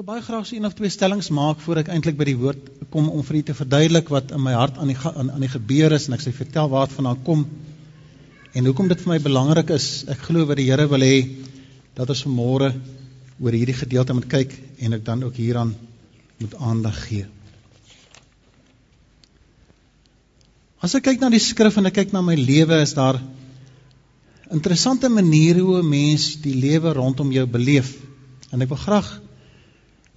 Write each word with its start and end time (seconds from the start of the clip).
wil 0.00 0.14
baie 0.14 0.22
graag 0.24 0.46
so 0.48 0.56
een 0.56 0.64
of 0.64 0.72
twee 0.72 0.88
stellings 0.88 1.26
maak 1.28 1.58
voor 1.60 1.82
ek 1.82 1.88
eintlik 1.92 2.16
by 2.16 2.24
die 2.24 2.38
woord 2.40 2.68
kom 2.94 3.10
om 3.12 3.24
vir 3.26 3.36
u 3.36 3.40
te 3.50 3.56
verduidelik 3.58 4.08
wat 4.08 4.30
in 4.32 4.40
my 4.40 4.54
hart 4.56 4.78
aan 4.80 4.88
die 4.88 4.96
aan, 4.96 5.28
aan 5.34 5.44
die 5.44 5.50
gebeur 5.52 5.92
is 5.92 6.06
en 6.08 6.16
ek 6.16 6.24
sê 6.24 6.32
vertel 6.32 6.70
waar 6.72 6.88
dit 6.88 6.96
vandaan 6.96 7.20
kom 7.26 7.42
en 8.56 8.70
hoekom 8.70 8.88
dit 8.88 9.02
vir 9.04 9.12
my 9.12 9.18
belangrik 9.26 9.74
is. 9.76 9.90
Ek 10.08 10.24
glo 10.24 10.46
wat 10.48 10.56
die 10.56 10.70
Here 10.70 10.88
wil 10.88 11.04
hê 11.04 11.18
dat 12.00 12.08
ons 12.16 12.24
vanmôre 12.24 12.72
oor 13.44 13.58
hierdie 13.58 13.76
gedeelte 13.76 14.16
moet 14.16 14.30
kyk 14.32 14.56
en 14.80 14.96
ek 14.96 15.04
dan 15.04 15.28
ook 15.28 15.36
hieraan 15.36 15.76
moet 16.40 16.56
aandag 16.56 17.04
gee. 17.04 17.28
As 20.80 20.96
ek 20.96 21.10
kyk 21.12 21.20
na 21.20 21.28
die 21.28 21.44
skrif 21.44 21.76
en 21.76 21.92
ek 21.92 22.00
kyk 22.00 22.16
na 22.16 22.24
my 22.24 22.40
lewe 22.40 22.80
is 22.80 22.96
daar 22.96 23.20
interessante 24.48 25.12
maniere 25.12 25.60
hoe 25.60 25.82
'n 25.82 25.96
mens 25.96 26.38
die 26.40 26.56
lewe 26.56 26.96
rondom 26.96 27.36
jou 27.36 27.44
beleef. 27.44 27.98
En 28.48 28.62
ek 28.62 28.72
wil 28.72 28.86
graag 28.88 29.18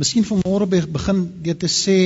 miskien 0.02 0.26
vanmôre 0.26 0.68
begin 0.70 1.20
deur 1.46 1.58
te 1.60 1.70
sê 1.70 2.00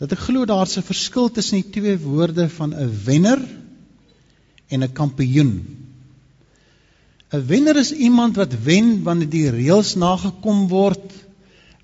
dat 0.00 0.12
ek 0.12 0.24
glo 0.26 0.44
daar's 0.44 0.76
'n 0.76 0.82
verskil 0.82 1.30
tussen 1.30 1.62
die 1.62 1.70
twee 1.70 1.96
woorde 1.98 2.48
van 2.48 2.74
'n 2.74 2.90
wenner 3.04 3.40
en 4.68 4.82
'n 4.82 4.92
kampioen. 4.92 5.52
'n 7.32 7.46
Wenner 7.46 7.76
is 7.76 7.92
iemand 7.92 8.36
wat 8.36 8.52
wen 8.64 9.02
wanneer 9.02 9.30
die 9.30 9.50
reëls 9.50 9.94
nagekom 9.94 10.68
word, 10.68 11.12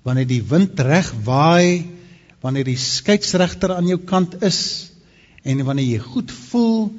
wanneer 0.03 0.27
die 0.27 0.43
wind 0.43 0.79
reg 0.79 1.13
waai, 1.23 1.85
wanneer 2.41 2.63
die 2.63 2.77
skeieregter 2.77 3.75
aan 3.75 3.87
jou 3.87 3.99
kant 3.99 4.43
is 4.43 4.91
en 5.43 5.63
wanneer 5.65 5.85
jy 5.85 5.99
goed 5.99 6.31
voel 6.31 6.91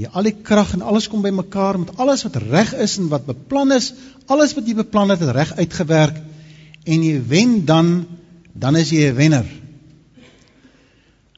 Jy 0.00 0.08
al 0.16 0.24
die 0.24 0.32
krag 0.32 0.70
en 0.72 0.82
alles 0.86 1.10
kom 1.12 1.20
bymekaar 1.20 1.76
met 1.76 1.90
alles 2.00 2.22
wat 2.24 2.36
reg 2.40 2.70
is 2.72 2.96
en 2.96 3.10
wat 3.12 3.26
beplan 3.26 3.74
is, 3.76 3.92
alles 4.32 4.54
wat 4.56 4.68
jy 4.68 4.74
beplan 4.78 5.12
het, 5.12 5.20
het 5.20 5.34
reg 5.36 5.50
uitgewerk 5.58 6.16
en 6.84 7.04
jy 7.04 7.18
wen 7.28 7.64
dan 7.66 8.06
dan 8.52 8.76
is 8.76 8.90
jy 8.90 9.08
'n 9.10 9.16
wenner. 9.16 9.46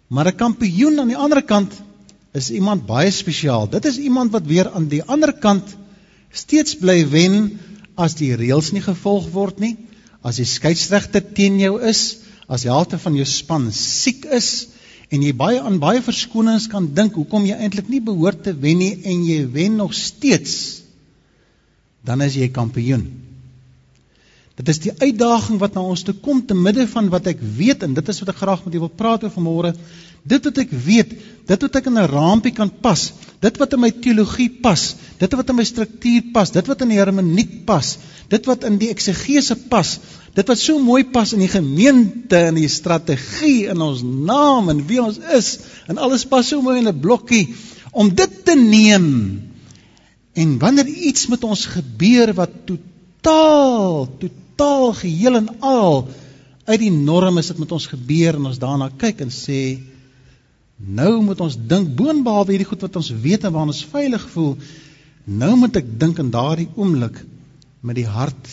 Maar 0.09 0.27
'n 0.27 0.37
kampioen 0.37 0.99
aan 1.01 1.09
die 1.09 1.17
ander 1.17 1.43
kant 1.43 1.73
is 2.33 2.51
iemand 2.51 2.87
baie 2.87 3.11
spesiaal. 3.11 3.69
Dit 3.69 3.85
is 3.85 3.99
iemand 3.99 4.33
wat 4.33 4.47
weer 4.47 4.71
aan 4.71 4.89
die 4.89 5.03
ander 5.03 5.33
kant 5.33 5.77
steeds 6.31 6.77
bly 6.77 7.09
wen 7.09 7.59
as 7.95 8.15
die 8.15 8.35
reëls 8.35 8.73
nie 8.73 8.81
gevolg 8.81 9.31
word 9.31 9.61
nie, 9.61 9.77
as 10.23 10.37
die 10.37 10.45
skeieregter 10.45 11.33
teen 11.35 11.61
jou 11.61 11.81
is, 11.81 12.19
as 12.49 12.63
die 12.63 12.71
helfte 12.71 12.99
van 12.99 13.15
jou 13.15 13.25
span 13.25 13.73
siek 13.73 14.25
is, 14.25 14.69
en 15.11 15.23
jy 15.23 15.33
baie 15.33 15.61
aan 15.61 15.79
baie 15.79 16.01
verskonings 16.01 16.69
kan 16.73 16.95
dink 16.95 17.15
hoekom 17.15 17.45
jy 17.45 17.55
eintlik 17.55 17.89
nie 17.89 18.01
behoort 18.01 18.43
te 18.45 18.55
wen 18.57 18.79
nie 18.79 18.95
en 19.05 19.25
jy 19.25 19.45
wen 19.53 19.77
nog 19.77 19.93
steeds 19.95 20.83
dan 22.03 22.23
is 22.23 22.35
jy 22.35 22.49
kampioen. 22.51 23.05
Dit 24.57 24.69
is 24.69 24.83
die 24.85 24.93
uitdaging 24.93 25.59
wat 25.63 25.75
na 25.75 25.81
ons 25.81 26.03
toe 26.05 26.15
kom 26.21 26.43
te 26.45 26.55
midde 26.55 26.85
van 26.91 27.09
wat 27.13 27.27
ek 27.31 27.41
weet 27.41 27.83
en 27.87 27.95
dit 27.97 28.09
is 28.13 28.21
wat 28.21 28.33
ek 28.35 28.41
graag 28.43 28.65
met 28.65 28.75
julle 28.75 28.87
wil 28.89 28.97
praat 29.01 29.25
oor 29.25 29.33
vanmôre. 29.33 29.73
Dit 30.29 30.45
wat 30.45 30.59
ek 30.63 30.75
weet, 30.85 31.15
dit 31.49 31.65
wat 31.67 31.77
ek 31.81 31.87
in 31.89 31.99
'n 31.99 32.11
raampie 32.13 32.53
kan 32.53 32.71
pas, 32.71 33.13
dit 33.41 33.57
wat 33.59 33.73
in 33.73 33.81
my 33.81 33.91
teologie 33.91 34.51
pas, 34.63 34.95
dit 35.19 35.33
wat 35.33 35.49
in 35.49 35.57
my 35.57 35.65
struktuur 35.65 36.33
pas, 36.33 36.51
dit 36.51 36.67
wat 36.67 36.83
in 36.83 36.89
die 36.89 37.01
hermeneutiek 37.01 37.65
pas, 37.67 37.99
dit 38.29 38.47
wat 38.47 38.65
in 38.65 38.79
die 38.79 38.91
eksegese 38.91 39.57
pas, 39.69 39.99
Dit 40.33 40.49
wat 40.49 40.57
so 40.57 40.81
mooi 40.81 41.05
pas 41.05 41.35
in 41.37 41.43
die 41.45 41.51
gemeente 41.53 42.39
en 42.49 42.57
die 42.57 42.69
strategie 42.69 43.69
in 43.69 43.83
ons 43.85 44.01
naam 44.03 44.71
en 44.73 44.87
wie 44.89 45.03
ons 45.03 45.19
is 45.37 45.59
en 45.93 45.99
alles 46.01 46.25
pas 46.25 46.47
so 46.49 46.63
mooi 46.65 46.79
in 46.79 46.89
'n 46.89 47.01
blokkie 47.01 47.55
om 47.93 48.15
dit 48.15 48.45
te 48.45 48.57
neem. 48.57 49.43
En 50.33 50.59
wanneer 50.59 50.87
iets 50.87 51.27
met 51.27 51.45
ons 51.45 51.67
gebeur 51.67 52.33
wat 52.33 52.51
totaal, 52.65 54.09
totaal 54.19 54.42
geheel 54.99 55.39
en 55.41 55.49
al 55.61 56.09
uit 56.65 56.79
die 56.79 56.93
norm 56.95 57.39
is, 57.39 57.51
dit 57.51 57.59
met 57.59 57.73
ons 57.75 57.89
gebeur 57.91 58.39
en 58.39 58.49
ons 58.51 58.61
daarna 58.63 58.89
kyk 58.99 59.25
en 59.25 59.33
sê 59.35 59.81
nou 60.83 61.13
moet 61.23 61.41
ons 61.45 61.59
dink 61.71 61.93
boonbehalwe 61.99 62.55
hierdie 62.55 62.69
goed 62.71 62.83
wat 62.87 62.99
ons 62.99 63.13
weet 63.25 63.45
en 63.47 63.55
waar 63.55 63.71
ons 63.71 63.85
veilig 63.93 64.25
voel, 64.35 64.57
nou 65.25 65.53
moet 65.61 65.79
ek 65.79 65.93
dink 65.99 66.19
in 66.23 66.33
daardie 66.35 66.69
oomblik 66.75 67.21
met 67.83 67.99
die 67.99 68.09
hart 68.09 68.51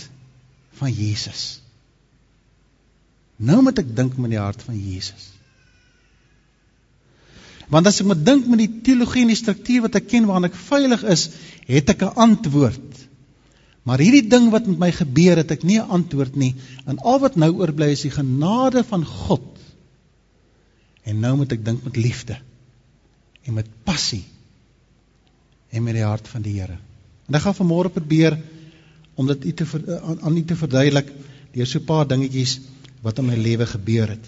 van 0.80 0.94
Jesus. 0.94 1.60
Nou 3.40 3.62
moet 3.66 3.82
ek 3.82 3.92
dink 3.96 4.18
met 4.20 4.34
die 4.34 4.42
hart 4.42 4.62
van 4.68 4.78
Jesus. 4.78 5.30
Want 7.70 7.88
as 7.88 8.02
ek 8.02 8.10
moet 8.10 8.22
dink 8.26 8.48
met 8.50 8.64
die 8.64 8.72
teologie 8.86 9.24
en 9.24 9.32
die 9.32 9.40
struktuur 9.40 9.86
wat 9.86 9.98
ek 10.00 10.10
ken 10.10 10.28
waarin 10.30 10.50
ek 10.50 10.58
veilig 10.58 11.06
is, 11.06 11.30
het 11.70 11.90
ek 11.94 12.02
'n 12.08 12.18
antwoord. 12.26 13.09
Maar 13.90 14.04
hierdie 14.04 14.28
ding 14.30 14.52
wat 14.54 14.68
met 14.70 14.78
my 14.78 14.92
gebeur, 14.94 15.40
het 15.42 15.50
ek 15.56 15.64
nie 15.66 15.80
'n 15.82 15.90
antwoord 15.98 16.36
nie. 16.38 16.54
En 16.86 17.00
al 17.00 17.20
wat 17.20 17.36
nou 17.36 17.50
oorbly 17.58 17.88
is 17.92 18.06
die 18.06 18.14
genade 18.14 18.84
van 18.84 19.06
God. 19.06 19.48
En 21.04 21.20
nou 21.20 21.36
moet 21.38 21.52
ek 21.52 21.66
dink 21.66 21.84
met 21.84 21.96
liefde 21.98 22.38
en 23.44 23.54
met 23.54 23.66
passie 23.84 24.24
en 25.70 25.84
met 25.84 25.94
die 25.94 26.04
hart 26.04 26.28
van 26.28 26.42
die 26.42 26.60
Here. 26.60 26.78
En 27.28 27.36
ek 27.36 27.42
gaan 27.42 27.56
vanmôre 27.56 27.90
probeer 27.90 28.38
om 29.16 29.28
dit 29.28 29.46
u 29.46 29.54
te 29.54 29.66
aan 30.22 30.38
u 30.38 30.44
te 30.44 30.56
verduidelik 30.56 31.12
deur 31.54 31.66
so 31.66 31.80
'n 31.80 31.86
paar 31.86 32.08
dingetjies 32.08 32.60
wat 33.02 33.18
in 33.18 33.26
my 33.26 33.36
lewe 33.36 33.66
gebeur 33.66 34.08
het. 34.08 34.26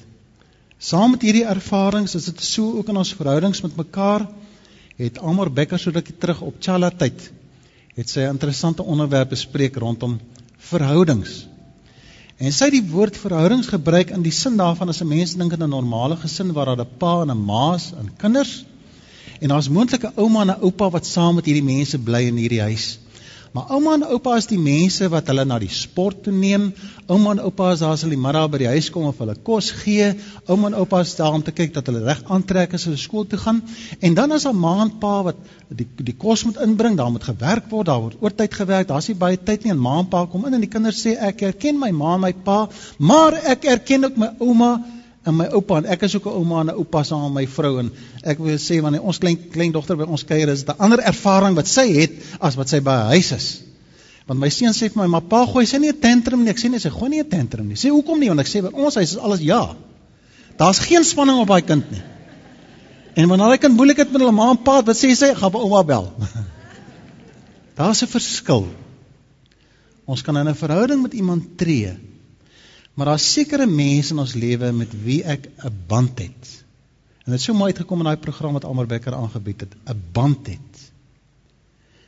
Saam 0.79 1.11
met 1.11 1.21
hierdie 1.21 1.45
ervarings 1.45 2.15
is 2.15 2.25
dit 2.25 2.41
so 2.41 2.77
ook 2.77 2.89
in 2.89 2.97
ons 2.97 3.13
verhoudings 3.13 3.61
met 3.61 3.75
mekaar. 3.75 4.27
Het 4.97 5.19
Amor 5.19 5.51
Becker 5.51 5.79
so 5.79 5.91
rukkie 5.91 6.17
terug 6.17 6.41
op 6.41 6.55
Chala 6.59 6.89
tyd 6.89 7.31
het 7.95 8.09
sy 8.09 8.19
'n 8.21 8.35
interessante 8.35 8.83
onderwerp 8.83 9.29
bespreek 9.29 9.75
rondom 9.75 10.19
verhoudings. 10.57 11.47
En 12.37 12.51
sy 12.51 12.65
het 12.65 12.73
die 12.73 12.91
woord 12.91 13.17
verhoudings 13.17 13.67
gebruik 13.67 14.09
in 14.09 14.21
die 14.21 14.31
sin 14.31 14.57
daarvan 14.57 14.89
as 14.89 15.01
'n 15.01 15.07
mens 15.07 15.35
dink 15.35 15.53
aan 15.53 15.63
'n 15.63 15.69
normale 15.69 16.15
gesin 16.15 16.53
waar 16.53 16.65
daar 16.65 16.85
'n 16.85 16.97
pa 16.97 17.21
en 17.21 17.31
'n 17.31 17.45
ma 17.45 17.77
en 17.99 18.15
kinders 18.17 18.65
en 19.41 19.49
daar's 19.49 19.69
moontlik 19.69 20.03
'n 20.03 20.13
ouma 20.15 20.41
en 20.41 20.49
'n 20.49 20.61
oupa 20.61 20.89
wat 20.89 21.05
saam 21.05 21.35
met 21.35 21.45
hierdie 21.45 21.63
mense 21.63 21.99
bly 21.99 22.21
in 22.27 22.35
hierdie 22.35 22.61
huis. 22.61 22.99
Maar 23.51 23.71
ouma 23.75 23.93
en 23.97 24.05
oupa 24.07 24.37
is 24.39 24.45
die 24.47 24.59
mense 24.59 25.09
wat 25.11 25.27
hulle 25.27 25.43
na 25.43 25.57
die 25.59 25.71
sport 25.75 26.21
toe 26.23 26.31
neem. 26.31 26.69
Ouma 27.11 27.33
en 27.33 27.41
oupa 27.43 27.73
is 27.75 27.81
daar 27.83 27.97
as 27.97 28.05
hulle 28.05 28.15
die 28.15 28.23
middag 28.23 28.45
by 28.53 28.61
die 28.61 28.69
huis 28.71 28.87
kom 28.95 29.09
of 29.09 29.19
hulle 29.19 29.35
kos 29.49 29.73
gee. 29.81 30.05
Ouma 30.45 30.69
en 30.69 30.77
oupa 30.79 31.01
is 31.03 31.11
daar 31.17 31.35
om 31.35 31.43
te 31.43 31.51
kyk 31.51 31.73
dat 31.75 31.91
hulle 31.91 32.05
reg 32.05 32.21
aantrek 32.31 32.77
as 32.77 32.87
hulle 32.87 32.99
skool 33.01 33.27
toe 33.27 33.41
gaan. 33.41 33.59
En 33.99 34.15
dan 34.15 34.31
as 34.31 34.47
'n 34.47 34.55
ma 34.55 34.77
en 34.85 34.93
pa 35.03 35.11
wat 35.27 35.43
die 35.67 35.87
die 36.11 36.15
kos 36.15 36.45
moet 36.47 36.61
inbring, 36.63 36.95
daar 36.95 37.11
moet 37.11 37.27
gewerk 37.27 37.67
word, 37.69 37.87
daar 37.91 38.01
word 38.01 38.23
oortyd 38.23 38.53
gewerk. 38.53 38.87
Daar's 38.87 39.11
nie 39.11 39.19
baie 39.19 39.37
tyd 39.37 39.63
nie 39.63 39.75
en 39.75 39.83
ma 39.83 39.99
en 39.99 40.07
pa 40.07 40.25
kom 40.25 40.45
in 40.45 40.53
en 40.53 40.61
die 40.61 40.71
kinders 40.71 41.03
sê 41.05 41.17
ek 41.19 41.41
erken 41.41 41.79
my 41.79 41.91
ma 41.91 42.15
en 42.15 42.21
my 42.21 42.33
pa, 42.33 42.69
maar 42.99 43.33
ek 43.33 43.65
erken 43.65 44.05
ook 44.05 44.17
my 44.17 44.31
ouma 44.39 44.79
en 45.23 45.35
my 45.37 45.47
oupa 45.53 45.77
en 45.77 45.89
ek 45.93 46.05
is 46.07 46.15
ook 46.17 46.25
'n 46.25 46.37
ouma 46.39 46.61
en 46.61 46.69
'n 46.71 46.77
oupa 46.81 47.03
saam 47.03 47.21
met 47.21 47.33
my 47.33 47.47
vrou 47.47 47.79
en 47.79 47.91
ek 48.23 48.39
wil 48.39 48.57
sê 48.57 48.81
wanneer 48.81 49.01
ons 49.01 49.17
klein 49.17 49.37
klein 49.51 49.71
dogter 49.71 49.97
by 49.97 50.03
ons 50.03 50.23
kuier 50.23 50.49
is 50.49 50.63
dit 50.63 50.75
'n 50.75 50.81
ander 50.81 50.99
ervaring 50.99 51.55
wat 51.55 51.67
sy 51.67 51.87
het 51.93 52.11
as 52.39 52.55
wat 52.55 52.69
sy 52.69 52.79
by 52.79 52.97
huis 53.13 53.31
is. 53.31 53.61
Want 54.27 54.39
my 54.39 54.49
seun 54.49 54.73
sê 54.73 54.89
vir 54.89 55.01
my, 55.01 55.07
"Maar 55.07 55.21
pa, 55.21 55.45
gooi 55.45 55.65
sy 55.65 55.77
nie 55.77 55.89
'n 55.89 55.99
tantrum 55.99 56.43
nie." 56.43 56.49
Ek 56.49 56.57
sê 56.57 56.69
nee, 56.69 56.79
sy 56.79 56.89
gooi 56.89 57.09
nie 57.09 57.19
'n 57.19 57.29
tantrum 57.29 57.67
nie. 57.67 57.75
Sê 57.75 57.89
hoekom 57.89 58.19
nie? 58.19 58.27
Want 58.27 58.39
ek 58.39 58.47
sê 58.47 58.61
by 58.61 58.69
ons 58.73 58.95
huis 58.95 59.11
is 59.11 59.17
alles 59.17 59.39
ja. 59.39 59.75
Daar's 60.57 60.79
geen 60.79 61.03
spanning 61.03 61.39
op 61.39 61.47
daai 61.47 61.61
kind 61.61 61.91
nie. 61.91 62.01
En 63.15 63.27
wanneer 63.27 63.47
daai 63.47 63.57
kind 63.57 63.75
moeilik 63.75 63.97
het 63.97 64.11
met 64.11 64.21
hulle 64.21 64.31
ma 64.31 64.51
en 64.51 64.57
pa, 64.57 64.81
wat 64.83 64.95
sê 64.95 65.15
sy? 65.15 65.33
"Gaan 65.33 65.51
by 65.51 65.57
ouma 65.57 65.83
bel." 65.83 66.13
Daar's 67.75 68.01
'n 68.01 68.07
verskil. 68.07 68.67
Ons 70.05 70.21
kan 70.21 70.37
in 70.37 70.47
'n 70.47 70.55
verhouding 70.55 71.01
met 71.01 71.13
iemand 71.13 71.57
tree 71.57 72.10
Maar 72.93 73.05
daar's 73.05 73.31
sekere 73.33 73.65
mense 73.67 74.13
in 74.13 74.19
ons 74.19 74.33
lewe 74.35 74.71
met 74.75 74.91
wie 75.03 75.21
ek 75.23 75.47
'n 75.63 75.83
band 75.87 76.19
het. 76.19 76.63
En 77.23 77.31
dit 77.31 77.33
het 77.33 77.41
so 77.41 77.53
mooi 77.53 77.71
uitgekom 77.71 77.97
in 77.97 78.09
daai 78.09 78.17
program 78.17 78.53
wat 78.53 78.65
Almar 78.65 78.85
Becker 78.87 79.13
aangebied 79.13 79.59
het, 79.59 79.75
'n 79.85 80.01
band 80.11 80.47
het. 80.47 80.91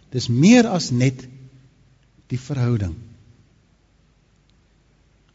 Dis 0.09 0.27
meer 0.27 0.67
as 0.67 0.89
net 0.91 1.27
die 2.27 2.39
verhouding. 2.39 2.95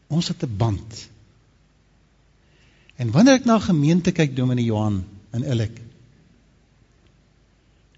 Ons 0.07 0.27
het 0.27 0.43
'n 0.43 0.57
band. 0.57 1.09
En 2.95 3.11
wanneer 3.11 3.33
ek 3.33 3.45
na 3.45 3.59
gemeente 3.59 4.11
kyk, 4.11 4.35
Dominee 4.35 4.65
Johan 4.65 5.05
en 5.31 5.43
Elik, 5.43 5.81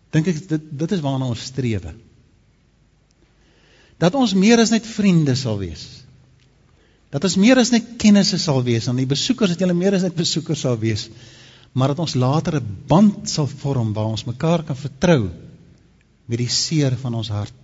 dink 0.10 0.28
ek 0.28 0.48
dit 0.48 0.62
dit 0.72 0.92
is 0.92 1.00
waarna 1.00 1.26
ons 1.26 1.44
streef. 1.44 1.84
Dat 3.98 4.16
ons 4.16 4.34
meer 4.34 4.60
as 4.60 4.70
net 4.70 4.86
vriende 4.86 5.36
sal 5.36 5.58
wees 5.58 6.01
dat 7.12 7.24
ons 7.28 7.38
meer 7.38 7.60
as 7.60 7.72
net 7.72 7.96
kennisse 8.02 8.40
sal 8.40 8.64
wees 8.64 8.88
aan 8.88 9.00
die 9.00 9.10
besoekers 9.10 9.54
dat 9.54 9.64
julle 9.64 9.78
meer 9.78 9.98
as 9.98 10.08
net 10.08 10.16
besoekers 10.16 10.64
sal 10.66 10.78
wees 10.80 11.08
maar 11.74 11.94
dat 11.94 12.04
ons 12.04 12.16
later 12.16 12.60
'n 12.60 12.78
band 12.88 13.30
sal 13.30 13.48
vorm 13.48 13.94
waar 13.94 14.12
ons 14.12 14.28
mekaar 14.28 14.64
kan 14.64 14.76
vertrou 14.76 15.30
met 16.26 16.38
die 16.38 16.50
seer 16.50 16.98
van 16.98 17.14
ons 17.16 17.30
hart 17.30 17.62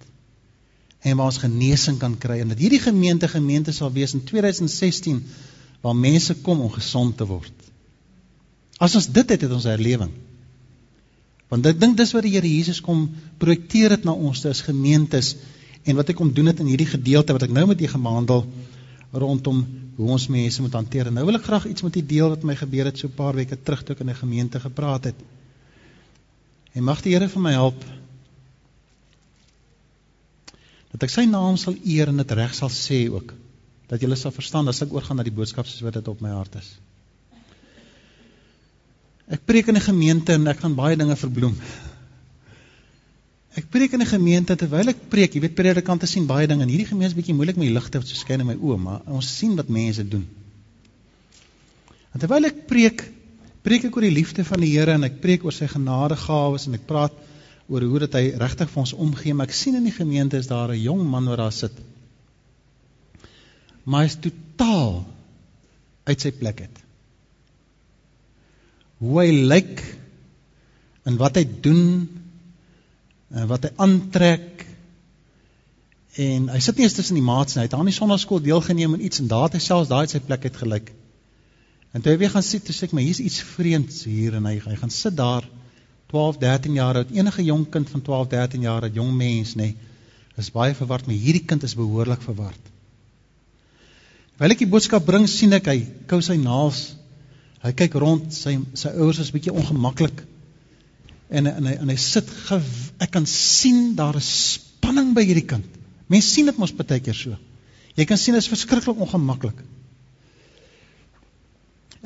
en 1.01 1.17
waar 1.17 1.31
ons 1.31 1.43
genesing 1.43 1.99
kan 1.99 2.17
kry 2.17 2.39
en 2.41 2.53
dat 2.53 2.59
hierdie 2.61 2.81
gemeente 2.83 3.27
gemeente 3.27 3.71
sal 3.71 3.91
wees 3.91 4.13
in 4.13 4.23
2016 4.23 5.21
waar 5.81 5.95
mense 5.95 6.35
kom 6.43 6.61
om 6.61 6.71
gesond 6.73 7.17
te 7.17 7.25
word. 7.25 7.53
As 8.79 8.95
ons 8.95 9.07
dit 9.13 9.29
het 9.29 9.41
het 9.41 9.51
ons 9.53 9.67
herlewing. 9.69 10.11
Want 11.49 11.65
ek 11.69 11.79
dink 11.79 11.95
dis 11.97 12.11
wat 12.15 12.25
die 12.25 12.33
Here 12.33 12.49
Jesus 12.49 12.81
kom 12.83 13.05
projekteer 13.39 13.95
het 13.95 14.03
na 14.05 14.11
ons 14.11 14.43
as 14.49 14.65
gemeentes 14.65 15.35
en 15.87 15.95
wat 15.95 16.09
ek 16.11 16.17
kom 16.19 16.33
doen 16.33 16.51
het 16.51 16.59
in 16.59 16.67
hierdie 16.67 16.89
gedeelte 16.89 17.37
wat 17.37 17.45
ek 17.47 17.53
nou 17.55 17.65
met 17.69 17.79
julle 17.79 17.93
gemaandel 17.93 18.43
rondom 19.11 19.65
hoe 19.95 20.09
ons 20.09 20.27
mense 20.27 20.61
moet 20.61 20.73
hanteer. 20.73 21.07
En 21.07 21.13
nou 21.13 21.25
wil 21.25 21.39
ek 21.39 21.47
graag 21.47 21.67
iets 21.69 21.81
met 21.81 21.95
u 21.95 22.05
deel 22.05 22.29
wat 22.29 22.43
my 22.43 22.55
gebeur 22.55 22.85
het 22.85 22.97
so 22.97 23.07
'n 23.07 23.15
paar 23.15 23.35
weke 23.35 23.57
terug 23.63 23.83
toe 23.83 23.95
ek 23.95 24.01
in 24.01 24.09
'n 24.09 24.15
gemeente 24.15 24.59
gepraat 24.59 25.03
het. 25.03 25.15
En 26.73 26.83
mag 26.83 27.01
die 27.01 27.13
Here 27.13 27.29
vir 27.29 27.41
my 27.41 27.51
help 27.51 27.83
dat 30.91 31.03
ek 31.03 31.09
sy 31.09 31.25
naam 31.25 31.57
sal 31.57 31.75
eer 31.85 32.07
en 32.07 32.17
dit 32.17 32.31
reg 32.31 32.53
sal 32.55 32.69
sê 32.69 33.09
ook. 33.09 33.33
Dat 33.87 34.01
julle 34.01 34.15
sal 34.15 34.31
verstaan 34.31 34.67
as 34.67 34.81
ek 34.81 34.93
oorgaan 34.93 35.17
na 35.17 35.23
die 35.23 35.31
boodskap 35.31 35.65
soos 35.65 35.81
wat 35.81 35.93
dit 35.93 36.07
op 36.07 36.21
my 36.21 36.29
hart 36.29 36.55
is. 36.55 36.79
Ek 39.27 39.45
preek 39.45 39.67
in 39.67 39.75
'n 39.75 39.81
gemeente 39.81 40.33
en 40.33 40.47
ek 40.47 40.59
gaan 40.59 40.75
baie 40.75 40.95
dinge 40.95 41.15
verbloem. 41.15 41.55
Ek 43.57 43.69
preek 43.73 43.93
in 43.93 44.01
'n 44.01 44.05
gemeente 44.05 44.55
terwyl 44.55 44.89
ek 44.91 45.09
preek, 45.09 45.33
jy 45.33 45.41
weet 45.41 45.55
predikante 45.57 46.05
sien 46.05 46.27
baie 46.29 46.47
dinge 46.47 46.61
en 46.61 46.69
hierdie 46.69 46.89
gemeente 46.89 47.15
is 47.15 47.17
bietjie 47.17 47.33
moeilik 47.33 47.57
met 47.57 47.67
die 47.67 47.73
ligte 47.73 47.97
wat 47.97 48.07
so 48.07 48.15
skyn 48.15 48.41
in 48.41 48.45
my 48.51 48.55
oë, 48.55 48.77
maar 48.77 49.01
ons 49.07 49.37
sien 49.37 49.55
wat 49.55 49.69
mense 49.69 50.03
doen. 50.07 50.27
En 52.13 52.19
terwyl 52.19 52.45
ek 52.45 52.67
preek, 52.67 53.01
preek 53.63 53.85
ek 53.89 53.95
oor 53.95 54.05
die 54.05 54.13
liefde 54.13 54.45
van 54.45 54.61
die 54.61 54.69
Here 54.75 54.93
en 54.93 55.03
ek 55.03 55.21
preek 55.21 55.43
oor 55.43 55.51
sy 55.51 55.67
genadegawes 55.67 56.67
en 56.67 56.77
ek 56.77 56.85
praat 56.85 57.13
oor 57.67 57.81
hoe 57.81 57.99
dat 57.99 58.13
hy 58.13 58.29
regtig 58.37 58.69
vir 58.69 58.79
ons 58.79 58.93
omgee, 58.93 59.33
maar 59.33 59.49
ek 59.49 59.57
sien 59.57 59.75
in 59.75 59.83
die 59.89 59.95
gemeente 59.95 60.37
is 60.37 60.47
daar 60.47 60.71
'n 60.71 60.81
jong 60.81 61.03
man 61.09 61.25
wat 61.25 61.37
daar 61.37 61.51
sit. 61.51 61.73
Maar 63.85 64.01
hy 64.01 64.05
is 64.05 64.19
totaal 64.21 65.05
uit 66.05 66.21
sy 66.21 66.31
plek 66.31 66.61
uit. 66.61 66.77
Hoe 68.99 69.19
hy 69.21 69.31
lyk 69.31 69.83
en 71.05 71.17
wat 71.17 71.35
hy 71.35 71.45
doen 71.61 72.07
en 72.07 72.16
wat 73.27 73.67
hy 73.67 73.71
aantrek 73.83 74.63
en 76.17 76.47
hy 76.49 76.59
sit 76.63 76.79
nie 76.79 76.87
eens 76.87 76.95
tussen 76.97 77.17
die 77.19 77.25
maats 77.25 77.53
nie. 77.53 77.61
Hy 77.61 77.67
het 77.67 77.75
aan 77.77 77.89
die 77.89 77.95
sonnaarskool 77.95 78.41
deelgeneem 78.41 78.95
en 78.95 79.03
iets 79.05 79.21
en 79.21 79.27
daar 79.29 79.49
het 79.49 79.59
hy 79.59 79.63
selfs 79.63 79.91
daai 79.91 80.07
uit 80.07 80.15
sy 80.15 80.21
plek 80.25 80.47
uit 80.47 80.61
gelyk. 80.63 80.93
En 81.93 82.03
toe 82.03 82.13
hy 82.13 82.21
weer 82.23 82.31
gaan 82.33 82.45
sit, 82.45 82.63
toe 82.65 82.75
sê 82.75 82.87
ek 82.87 82.95
my 82.97 83.03
hier's 83.05 83.21
iets 83.23 83.41
vreemds 83.55 84.03
hier 84.07 84.37
en 84.39 84.47
hy 84.49 84.57
hy 84.63 84.79
gaan 84.79 84.93
sit 84.93 85.15
daar 85.17 85.45
12, 86.11 86.39
13 86.39 86.77
jaar 86.79 87.01
oud, 87.01 87.11
enige 87.11 87.43
jong 87.43 87.65
kind 87.71 87.89
van 87.91 88.01
12, 88.01 88.27
13 88.31 88.63
jaar 88.63 88.87
oud, 88.87 88.95
jong 88.95 89.11
mens, 89.17 89.55
nê, 89.59 89.73
is 90.39 90.51
baie 90.53 90.75
verward, 90.77 91.07
maar 91.07 91.17
hierdie 91.19 91.43
kind 91.49 91.65
is 91.67 91.75
behoorlik 91.75 92.21
verward. 92.23 92.71
Terwyl 94.37 94.53
ek 94.53 94.61
die 94.63 94.69
boodskap 94.71 95.03
bring, 95.05 95.25
sien 95.27 95.55
ek 95.57 95.67
hy 95.71 95.77
kou 96.07 96.21
sy 96.23 96.37
naels. 96.39 96.93
Hy 97.63 97.73
kyk 97.75 97.97
rond, 97.99 98.29
sy 98.31 98.53
sy 98.77 98.93
ouers 98.95 99.19
is 99.23 99.33
bietjie 99.33 99.51
ongemaklik. 99.51 100.21
En 101.29 101.47
en 101.47 101.65
hy 101.67 101.73
en 101.81 101.89
hy 101.91 101.97
sit 101.99 102.29
ge, 102.47 102.59
ek 103.03 103.11
kan 103.11 103.25
sien 103.27 103.95
daar 103.95 104.15
is 104.15 104.29
spanning 104.55 105.13
by 105.15 105.25
hierdie 105.27 105.47
kind. 105.47 105.65
Mense 106.07 106.29
sien 106.31 106.47
dit 106.47 106.59
mos 106.59 106.71
baie 106.71 107.01
keer 107.03 107.17
so. 107.17 107.35
Jy 107.97 108.05
kan 108.07 108.19
sien 108.21 108.37
dit 108.37 108.43
is 108.43 108.51
verskriklik 108.51 108.99
ongemaklik. 109.01 109.59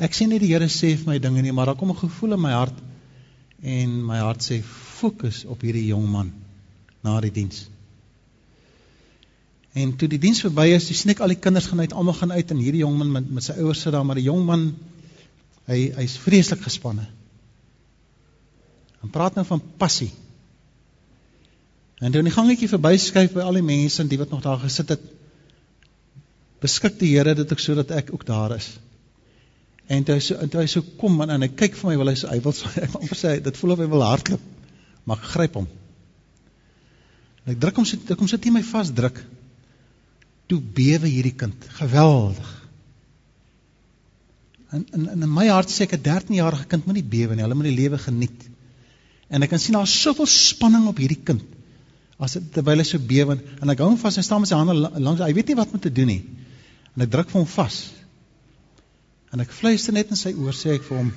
Ek 0.01 0.15
sien 0.17 0.31
nie 0.31 0.39
die 0.41 0.49
Here 0.53 0.69
sê 0.71 0.95
vir 0.95 1.09
my 1.11 1.19
dinge 1.21 1.43
nie, 1.43 1.51
maar 1.51 1.69
daar 1.69 1.77
kom 1.77 1.91
'n 1.91 1.99
gevoel 1.99 2.33
in 2.33 2.41
my 2.41 2.51
hart 2.51 2.77
en 3.61 4.05
my 4.05 4.17
hart 4.17 4.41
sê 4.41 4.63
fokus 4.63 5.45
op 5.45 5.61
hierdie 5.61 5.87
jong 5.87 6.07
man 6.09 6.31
na 7.03 7.19
die 7.21 7.31
diens. 7.31 7.67
En 9.73 9.95
toe 9.95 10.07
die 10.07 10.19
diens 10.19 10.41
verby 10.41 10.73
is, 10.75 10.87
sien 10.87 11.11
ek 11.11 11.19
al 11.19 11.27
die 11.27 11.39
kinders 11.39 11.67
gaan 11.67 11.79
uit, 11.79 11.93
almal 11.93 12.13
gaan 12.13 12.31
uit 12.31 12.51
en 12.51 12.57
hierdie 12.57 12.81
jong 12.81 12.97
man 12.97 13.11
met, 13.11 13.29
met 13.29 13.43
sy 13.43 13.53
ouers 13.53 13.81
sit 13.81 13.93
daar, 13.93 14.05
maar 14.05 14.15
die 14.15 14.27
jong 14.27 14.45
man 14.45 14.75
hy 15.67 15.91
hy's 15.95 16.17
vreeslik 16.17 16.61
gespanne. 16.65 17.07
En 19.01 19.09
praat 19.09 19.35
nou 19.35 19.45
van 19.47 19.63
passie. 19.81 20.11
En 22.01 22.09
toe 22.09 22.21
in 22.21 22.29
die 22.29 22.33
gangetjie 22.33 22.69
verby 22.69 22.95
skuif 22.97 23.33
by 23.35 23.43
al 23.45 23.59
die 23.59 23.65
mense 23.65 24.01
en 24.01 24.09
die 24.09 24.19
wat 24.21 24.31
nog 24.33 24.41
daar 24.45 24.61
gesit 24.61 24.95
het, 24.95 25.03
beskik 26.61 26.97
die 27.01 27.11
Here 27.15 27.35
dit 27.37 27.51
ek 27.53 27.61
sodat 27.61 27.91
ek 27.97 28.13
ook 28.13 28.25
daar 28.25 28.55
is. 28.57 28.69
En 29.91 30.05
toe 30.07 30.19
so 30.23 30.47
toe 30.47 30.61
hy 30.61 30.69
so 30.71 30.85
kom 31.01 31.19
en, 31.25 31.33
en 31.35 31.45
hy 31.45 31.49
kyk 31.57 31.75
vir 31.77 31.91
my 31.91 31.97
wil 31.99 32.11
hy 32.11 32.15
so 32.17 32.29
hy 32.31 32.39
wil 32.45 32.55
so 32.55 32.69
ek 32.85 32.95
wil 32.95 33.19
sê 33.19 33.35
dit 33.43 33.61
voel 33.61 33.75
of 33.75 33.83
hy 33.83 33.89
wil 33.91 34.05
hardloop. 34.05 34.47
Maar 35.05 35.21
ek 35.21 35.29
gryp 35.33 35.59
hom. 35.59 35.67
En 37.43 37.53
ek 37.55 37.61
druk 37.61 37.81
hom 37.81 37.87
so 37.89 38.01
ek 38.01 38.17
kom 38.19 38.29
sit 38.29 38.45
hier 38.45 38.55
my 38.55 38.63
vasdruk. 38.65 39.21
Toe 40.49 40.61
bewe 40.61 41.09
hierdie 41.09 41.35
kind 41.37 41.69
geweldig. 41.79 42.53
En 44.71 44.85
in 44.95 45.09
in 45.17 45.27
in 45.27 45.33
my 45.33 45.49
hart 45.51 45.73
sê 45.73 45.85
ek 45.85 45.97
'n 45.97 46.05
13 46.07 46.39
jarige 46.39 46.69
kind 46.71 46.85
moet 46.85 47.01
nie 47.01 47.09
bewe 47.17 47.35
nie. 47.35 47.45
Hulle 47.45 47.57
moet 47.57 47.69
die 47.69 47.79
lewe 47.81 47.97
geniet. 47.97 48.50
En 49.31 49.45
ek 49.45 49.53
kan 49.53 49.61
sien 49.63 49.77
daar's 49.77 49.93
soveel 49.95 50.27
spanning 50.27 50.89
op 50.91 50.99
hierdie 50.99 51.21
kind. 51.23 51.43
As 52.21 52.35
dit 52.37 52.51
terwyl 52.53 52.83
hy 52.83 52.85
so 52.85 53.01
bewe 53.01 53.37
en 53.39 53.73
ek 53.73 53.79
hou 53.81 53.87
hom 53.93 53.99
vas 54.01 54.19
en 54.19 54.25
staan 54.25 54.43
met 54.43 54.51
sy 54.51 54.59
hande 54.59 54.75
langs 54.77 55.23
hy 55.23 55.31
weet 55.33 55.49
nie 55.49 55.57
wat 55.57 55.71
om 55.73 55.81
te 55.81 55.93
doen 55.93 56.11
nie. 56.11 56.21
En 56.93 57.05
ek 57.05 57.13
druk 57.13 57.31
vir 57.31 57.39
hom 57.39 57.49
vas. 57.55 57.77
En 59.31 59.41
ek 59.41 59.53
fluister 59.55 59.95
net 59.95 60.11
in 60.11 60.19
sy 60.19 60.33
oor 60.35 60.55
sê 60.55 60.75
ek 60.75 60.85
vir 60.89 60.99
hom 60.99 61.13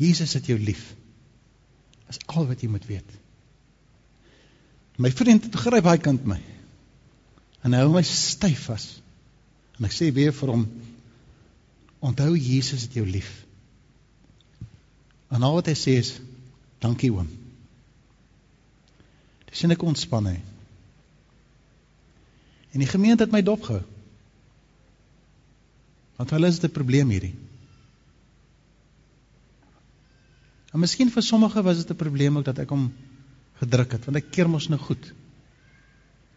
Jesus 0.00 0.32
het 0.38 0.48
jou 0.48 0.56
lief. 0.58 0.82
Dis 2.08 2.22
al 2.32 2.48
wat 2.48 2.64
jy 2.64 2.70
moet 2.72 2.86
weet. 2.88 3.18
My 5.00 5.12
vriend 5.12 5.44
het 5.46 5.60
gryp 5.60 5.86
hy 5.86 5.98
kant 6.00 6.24
my. 6.28 6.40
En 7.64 7.76
hy 7.76 7.84
hou 7.84 7.92
my 7.92 8.02
styf 8.08 8.64
vas. 8.72 8.86
En 9.78 9.86
ek 9.88 9.94
sê 9.94 10.08
weer 10.16 10.32
vir 10.34 10.54
hom 10.54 10.64
onthou 12.00 12.32
Jesus 12.32 12.88
het 12.88 12.96
jou 12.96 13.04
lief. 13.04 13.28
En 15.30 15.44
al 15.44 15.60
wat 15.60 15.68
hy 15.70 15.76
sê 15.78 15.98
is 16.00 16.14
dankie 16.80 17.12
oom. 17.12 17.28
Dis 19.50 19.62
net 19.66 19.76
ek 19.76 19.86
ontspan 19.86 20.28
hy. 20.30 20.38
En 22.70 22.82
die 22.82 22.90
gemeente 22.90 23.26
het 23.26 23.34
my 23.34 23.42
dopgehou. 23.42 23.82
Want 26.20 26.34
hulle 26.36 26.50
is 26.52 26.60
dit 26.60 26.70
'n 26.70 26.74
probleem 26.74 27.08
hierdie. 27.10 27.34
En 30.70 30.80
miskien 30.80 31.10
vir 31.10 31.22
sommige 31.22 31.62
was 31.62 31.76
dit 31.82 31.90
'n 31.90 32.02
probleem 32.02 32.36
ook 32.38 32.44
dat 32.44 32.58
ek 32.58 32.68
hom 32.70 32.92
gedruk 33.58 33.92
het, 33.92 34.04
want 34.04 34.16
ek 34.16 34.30
keer 34.30 34.48
mos 34.48 34.68
nou 34.68 34.78
goed. 34.78 35.12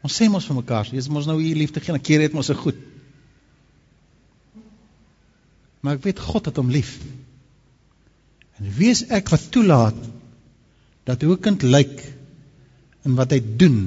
Ons 0.01 0.21
sê 0.21 0.29
mos 0.29 0.45
vir 0.45 0.55
mekaar, 0.55 0.89
jy 0.91 0.97
is 0.97 1.07
mos 1.07 1.25
nou 1.25 1.41
hier 1.41 1.55
liefde 1.55 1.79
geen, 1.79 2.01
keer 2.01 2.21
het 2.21 2.33
mos 2.33 2.45
se 2.45 2.55
goed. 2.55 2.75
Maar 5.79 5.95
ek 5.95 6.03
weet 6.03 6.19
God 6.19 6.45
het 6.45 6.57
hom 6.57 6.69
lief. 6.69 6.99
En 8.59 8.71
wie 8.77 8.89
is 8.89 9.05
ek 9.07 9.29
wat 9.29 9.51
toelaat 9.51 9.95
dat 11.03 11.21
hoe 11.21 11.35
'n 11.35 11.41
kind 11.41 11.61
lyk 11.61 12.13
en 13.03 13.15
wat 13.15 13.31
hy 13.31 13.41
doen 13.57 13.79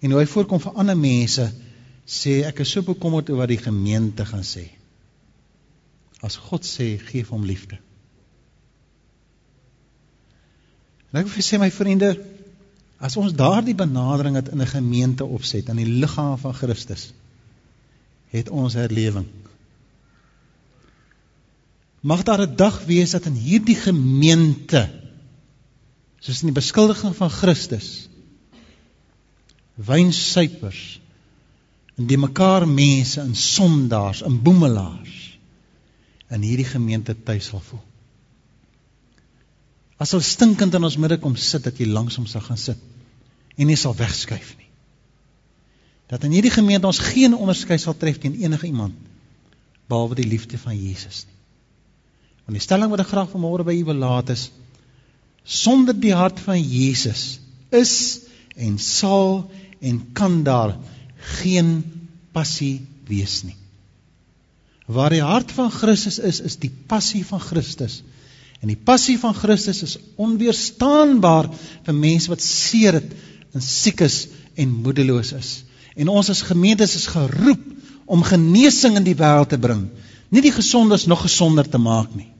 en 0.00 0.10
hoe 0.10 0.20
hy 0.20 0.26
voorkom 0.26 0.60
vir 0.60 0.74
ander 0.74 0.98
mense 0.98 1.52
sê 2.06 2.42
ek 2.46 2.60
is 2.64 2.70
so 2.70 2.82
bekommerd 2.82 3.30
oor 3.30 3.42
wat 3.44 3.48
die 3.48 3.62
gemeente 3.62 4.24
gaan 4.26 4.44
sê. 4.44 4.66
As 6.22 6.36
God 6.36 6.66
sê 6.66 6.98
gee 6.98 7.24
hom 7.28 7.44
liefde. 7.44 7.78
En 11.12 11.20
ek 11.20 11.28
wil 11.28 11.44
sê 11.44 11.58
my 11.60 11.70
vriende, 11.70 12.16
as 12.98 13.16
ons 13.16 13.34
daardie 13.36 13.74
benadering 13.74 14.36
het 14.38 14.48
in 14.48 14.62
'n 14.62 14.66
gemeente 14.66 15.24
opset 15.24 15.68
aan 15.68 15.76
die 15.76 15.98
liggaam 16.02 16.38
van 16.38 16.54
Christus, 16.54 17.12
het 18.30 18.48
ons 18.48 18.74
herlewing. 18.74 19.26
Mag 22.00 22.22
daar 22.22 22.40
'n 22.46 22.56
dag 22.56 22.84
wees 22.84 23.10
dat 23.10 23.26
in 23.26 23.34
hierdie 23.34 23.76
gemeente 23.76 25.01
soos 26.22 26.42
in 26.42 26.52
die 26.52 26.56
beskuldiging 26.56 27.14
van 27.18 27.30
Christus 27.34 27.90
wynsuipers 29.74 30.82
en 31.98 32.08
die 32.08 32.18
mekaar 32.20 32.66
mense 32.68 33.20
in 33.22 33.34
sondaars 33.38 34.22
en 34.26 34.38
boemelaars 34.44 35.18
in 36.32 36.44
hierdie 36.46 36.68
gemeente 36.68 37.12
tuis 37.26 37.50
sal 37.50 37.60
voel. 37.60 37.82
As 40.00 40.14
hulle 40.14 40.24
stinkend 40.24 40.74
in 40.74 40.86
ons 40.88 40.96
midde 40.98 41.18
kom 41.20 41.36
sit 41.36 41.66
dat 41.66 41.78
jy 41.78 41.86
langs 41.90 42.16
hom 42.18 42.26
sal 42.30 42.44
gaan 42.46 42.60
sit 42.60 42.80
en 43.58 43.68
nie 43.68 43.76
sal 43.76 43.94
wegskuif 43.98 44.54
nie. 44.56 44.70
Dat 46.08 46.24
in 46.24 46.32
hierdie 46.34 46.54
gemeente 46.54 46.88
ons 46.88 47.02
geen 47.12 47.36
onderskeid 47.36 47.82
sal 47.82 47.96
tref 47.98 48.18
teen 48.22 48.38
enige 48.40 48.70
iemand 48.70 48.96
behalwe 49.90 50.16
die 50.22 50.28
liefde 50.28 50.58
van 50.58 50.76
Jesus 50.78 51.26
nie. 51.26 51.38
Want 52.46 52.58
die 52.58 52.64
stelling 52.64 52.90
wat 52.90 53.04
ek 53.04 53.12
graag 53.12 53.30
vanmôre 53.30 53.66
by 53.68 53.76
u 53.76 53.84
wil 53.90 54.00
laat 54.02 54.32
is 54.34 54.48
sonder 55.44 55.96
die 55.98 56.14
hart 56.14 56.40
van 56.40 56.60
Jesus 56.60 57.40
is 57.70 57.94
en 58.56 58.78
sal 58.78 59.50
en 59.80 59.98
kan 60.14 60.42
daar 60.46 60.76
geen 61.42 61.82
passie 62.32 62.82
wees 63.08 63.42
nie. 63.46 63.56
Waar 64.86 65.14
die 65.14 65.22
hart 65.22 65.52
van 65.54 65.70
Christus 65.70 66.18
is, 66.18 66.40
is 66.40 66.58
die 66.60 66.70
passie 66.70 67.24
van 67.26 67.40
Christus. 67.40 68.02
En 68.62 68.70
die 68.70 68.78
passie 68.78 69.18
van 69.18 69.34
Christus 69.34 69.82
is 69.82 69.98
onweerstaanbaar 70.20 71.48
vir 71.86 71.96
mense 71.96 72.30
wat 72.30 72.42
seer 72.44 73.00
het 73.00 73.14
en 73.52 73.64
siek 73.64 74.02
is 74.06 74.26
en 74.54 74.74
moedeloos 74.84 75.32
is. 75.36 75.52
En 75.98 76.08
ons 76.08 76.30
as 76.30 76.44
gemeentes 76.46 76.94
is 76.96 77.08
geroep 77.10 77.62
om 78.06 78.22
genesing 78.26 78.98
in 79.00 79.06
die 79.06 79.18
wêreld 79.18 79.52
te 79.52 79.58
bring. 79.60 79.86
Nie 80.32 80.44
die 80.44 80.54
gesondes 80.54 81.06
nog 81.10 81.24
gesonder 81.26 81.68
te 81.68 81.78
maak 81.80 82.14
nie, 82.16 82.30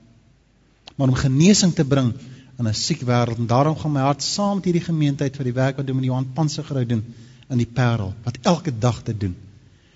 maar 0.95 1.11
om 1.11 1.17
genesing 1.17 1.73
te 1.75 1.85
bring 1.85 2.13
in 2.57 2.67
'n 2.67 2.73
siek 2.73 3.01
wêreld. 3.01 3.37
En 3.37 3.47
daarom 3.47 3.77
gaan 3.77 3.91
my 3.91 4.01
hart 4.01 4.23
saam 4.23 4.55
met 4.55 4.65
hierdie 4.65 4.85
gemeente 4.85 5.23
uit 5.23 5.35
vir 5.35 5.43
die 5.43 5.53
werk 5.53 5.77
wat 5.77 5.87
Dominee 5.87 6.09
Johan 6.09 6.33
Pansegrou 6.33 6.85
doen 6.85 7.03
in 7.49 7.57
die 7.57 7.69
Parel 7.79 8.13
wat 8.23 8.37
elke 8.41 8.71
dag 8.79 9.01
te 9.03 9.17
doen 9.17 9.35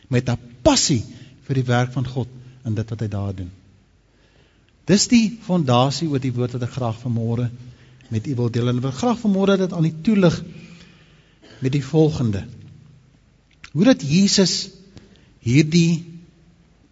met 0.08 0.30
'n 0.30 0.40
passie 0.62 1.04
vir 1.48 1.56
die 1.56 1.68
werk 1.68 1.92
van 1.92 2.08
God 2.08 2.28
in 2.66 2.76
dit 2.76 2.90
wat 2.90 3.00
hy 3.00 3.08
daar 3.08 3.36
doen. 3.36 3.52
Dis 4.86 5.08
die 5.08 5.38
fondasie 5.44 6.08
oor 6.10 6.20
die 6.20 6.34
woord 6.34 6.52
wat 6.52 6.64
ek 6.64 6.76
graag 6.78 7.00
vanmôre 7.04 7.50
met 8.10 8.28
u 8.28 8.36
wil 8.36 8.50
deel 8.50 8.70
en 8.70 8.78
ek 8.78 8.88
wil 8.88 8.92
graag 8.92 9.20
vanmôre 9.20 9.58
dit 9.58 9.74
aan 9.74 9.86
u 9.86 9.94
toelig 10.02 10.44
met 11.60 11.72
die 11.72 11.84
volgende. 11.84 12.46
Hoe 13.72 13.84
dat 13.84 14.02
Jesus 14.02 14.70
hierdie 15.40 16.06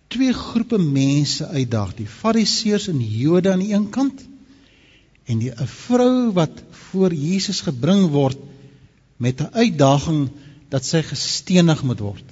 twee 0.07 0.33
groepe 0.33 0.77
mense 0.77 1.47
uitdaag, 1.47 1.95
die 1.95 2.07
Fariseërs 2.07 2.87
en 2.87 2.99
Jode 3.01 3.51
aan 3.51 3.63
die 3.63 3.73
een 3.73 3.89
kant 3.89 4.25
en 5.25 5.39
die 5.39 5.51
'n 5.51 5.67
vrou 5.67 6.31
wat 6.33 6.63
voor 6.89 7.13
Jesus 7.13 7.61
gebring 7.61 8.09
word 8.09 8.37
met 9.17 9.41
'n 9.41 9.53
uitdaging 9.53 10.29
dat 10.69 10.85
sy 10.85 11.01
gestenig 11.01 11.83
moet 11.83 11.99
word. 11.99 12.27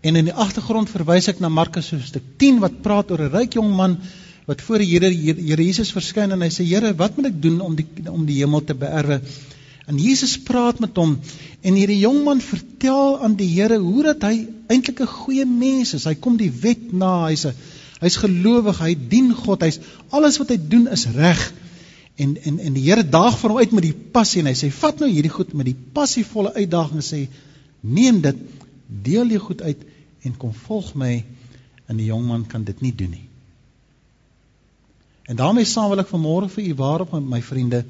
En 0.00 0.16
in 0.16 0.24
die 0.24 0.34
agtergrond 0.34 0.90
verwys 0.90 1.28
ek 1.28 1.40
na 1.40 1.48
Markus 1.48 1.90
hoofstuk 1.90 2.22
10 2.36 2.58
wat 2.58 2.82
praat 2.82 3.10
oor 3.10 3.22
'n 3.22 3.32
ryk 3.32 3.54
jong 3.54 3.76
man 3.76 3.98
wat 4.46 4.60
voor 4.60 4.78
die 4.78 4.90
Here 4.90 5.10
Here 5.10 5.64
Jesus 5.64 5.92
verskyn 5.92 6.32
en 6.32 6.42
hy 6.42 6.50
sê 6.50 6.64
Here, 6.66 6.94
wat 6.98 7.16
moet 7.16 7.26
ek 7.30 7.42
doen 7.42 7.60
om 7.60 7.74
die 7.78 7.86
om 8.10 8.26
die 8.26 8.40
hemel 8.42 8.64
te 8.64 8.74
beerwe? 8.74 9.20
En 9.86 9.98
Jesus 9.98 10.36
praat 10.38 10.80
met 10.80 10.96
hom 10.96 11.16
en 11.62 11.74
hierdie 11.74 12.00
jong 12.00 12.24
man 12.24 12.40
vertel 12.40 13.20
aan 13.22 13.36
die 13.38 13.50
Here 13.54 13.78
hoe 13.78 14.02
dat 14.02 14.22
hy 14.22 14.46
eintlik 14.68 15.00
'n 15.00 15.06
goeie 15.06 15.46
mens 15.46 15.94
is. 15.94 16.04
Hy 16.04 16.14
kom 16.14 16.36
die 16.36 16.50
wet 16.50 16.92
na, 16.92 17.28
hy's 17.28 17.46
'n 17.46 17.54
hy's 18.00 18.16
gelowig, 18.16 18.78
hy 18.78 18.94
dien 18.94 19.32
God. 19.34 19.62
Hy's 19.62 19.78
alles 20.10 20.38
wat 20.38 20.48
hy 20.48 20.58
doen 20.58 20.88
is 20.88 21.06
reg. 21.06 21.52
En 22.20 22.36
en 22.36 22.58
en 22.58 22.76
die 22.76 22.84
Here 22.84 23.04
daag 23.08 23.38
vir 23.40 23.50
hom 23.50 23.58
uit 23.58 23.72
met 23.72 23.86
die 23.86 23.96
passie 24.14 24.42
en 24.42 24.50
hy 24.50 24.56
sê 24.58 24.70
vat 24.74 25.00
nou 25.00 25.08
hierdie 25.10 25.32
goed 25.32 25.54
met 25.56 25.70
die 25.70 25.78
passievolle 25.96 26.52
uitdaging 26.58 27.04
sê 27.06 27.26
neem 27.80 28.20
dit, 28.22 28.38
deel 28.86 29.32
jou 29.34 29.40
goed 29.48 29.62
uit 29.62 29.86
en 30.22 30.36
kom 30.38 30.52
volg 30.66 30.92
my. 30.94 31.24
En 31.88 31.98
die 31.98 32.08
jong 32.10 32.26
man 32.28 32.46
kan 32.46 32.64
dit 32.64 32.80
nie 32.80 32.92
doen 32.94 33.10
nie. 33.10 33.26
En 35.30 35.38
daarmee 35.38 35.68
saam 35.68 35.90
wil 35.92 36.02
ek 36.02 36.10
vanmôre 36.10 36.50
vir 36.52 36.68
u 36.68 36.74
waarop 36.78 37.14
my 37.20 37.40
vriende, 37.42 37.84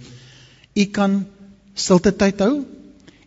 u 0.74 0.84
kan 0.84 1.22
stilte 1.74 2.12
tyd 2.16 2.40
hou. 2.44 2.54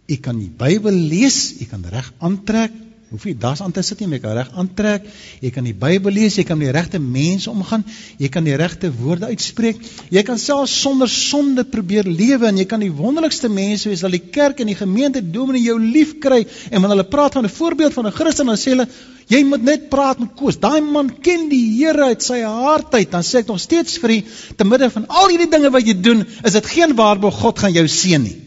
U 0.06 0.16
kan 0.22 0.38
die 0.38 0.52
Bybel 0.54 0.94
lees, 0.94 1.56
u 1.62 1.66
kan 1.70 1.86
reg 1.90 2.12
aantrek. 2.22 2.85
Hoef 3.16 3.24
jy 3.30 3.34
das 3.40 3.62
aan 3.64 3.72
te 3.72 3.80
sit 3.80 4.02
nie, 4.04 4.10
jy 4.12 4.18
kan 4.20 4.34
reg 4.36 4.50
aantrek. 4.60 5.06
Jy 5.40 5.50
kan 5.56 5.64
die 5.64 5.74
Bybel 5.80 6.12
lees, 6.12 6.36
jy 6.36 6.44
kan 6.44 6.58
met 6.60 6.68
die 6.68 6.74
regte 6.76 7.00
mense 7.00 7.48
omgaan, 7.48 7.86
jy 8.20 8.28
kan 8.34 8.44
die 8.44 8.58
regte 8.60 8.90
woorde 8.92 9.30
uitspreek. 9.32 9.80
Jy 10.12 10.24
kan 10.28 10.42
selfs 10.42 10.74
sonder 10.84 11.08
sonde 11.08 11.64
probeer 11.64 12.04
lewe 12.04 12.50
en 12.50 12.60
jy 12.60 12.66
kan 12.68 12.84
die 12.84 12.92
wonderlikste 12.92 13.48
mense 13.48 13.88
wees, 13.88 14.04
dat 14.04 14.12
die 14.12 14.20
kerk 14.36 14.60
en 14.60 14.68
die 14.68 14.76
gemeente 14.76 15.24
dominee 15.24 15.64
jou 15.64 15.78
lief 15.80 16.18
kry 16.20 16.42
en 16.44 16.82
wanneer 16.82 16.98
hulle 16.98 17.08
praat 17.16 17.40
van 17.40 17.48
'n 17.48 17.56
voorbeeld 17.56 17.96
van 17.96 18.08
'n 18.08 18.18
Christen 18.20 18.52
dan 18.52 18.60
sê 18.60 18.76
hulle 18.76 18.88
Jy 19.26 19.42
moet 19.42 19.64
net 19.66 19.90
praat 19.90 20.20
met 20.20 20.36
Koos. 20.38 20.60
Daai 20.62 20.82
man 20.82 21.10
ken 21.10 21.50
die 21.50 21.64
Here 21.80 22.12
uit 22.14 22.22
sy 22.22 22.44
hart 22.44 22.94
uit. 22.94 23.10
Dan 23.10 23.24
sê 23.24 23.42
ek 23.42 23.48
nog 23.48 23.60
steeds 23.60 23.98
vir 23.98 24.10
u 24.10 24.24
te 24.58 24.64
midde 24.64 24.90
van 24.94 25.08
al 25.08 25.30
hierdie 25.30 25.50
dinge 25.50 25.72
wat 25.74 25.88
jy 25.88 25.96
doen, 25.98 26.26
is 26.44 26.54
dit 26.54 26.66
geen 26.66 26.94
waarborg 26.96 27.34
God 27.34 27.60
gaan 27.60 27.74
jou 27.74 27.88
seën 27.88 28.22
nie. 28.22 28.45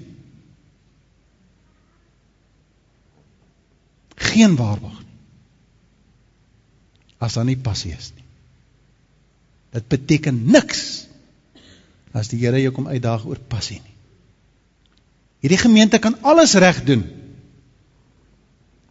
Geen 4.38 4.54
waarborg 4.56 4.98
nie. 5.02 5.18
As 7.18 7.34
daar 7.34 7.46
nie 7.48 7.58
passie 7.58 7.90
is 7.96 8.12
nie. 8.14 8.26
Dit 9.74 9.88
beteken 9.90 10.44
niks 10.46 10.84
as 12.16 12.30
die 12.30 12.38
Here 12.40 12.60
jou 12.62 12.70
kom 12.74 12.86
uitdaag 12.88 13.26
oor 13.26 13.40
passie 13.50 13.80
nie. 13.82 13.96
Hierdie 15.42 15.60
gemeente 15.60 15.98
kan 16.02 16.16
alles 16.26 16.54
reg 16.58 16.80
doen. 16.86 17.02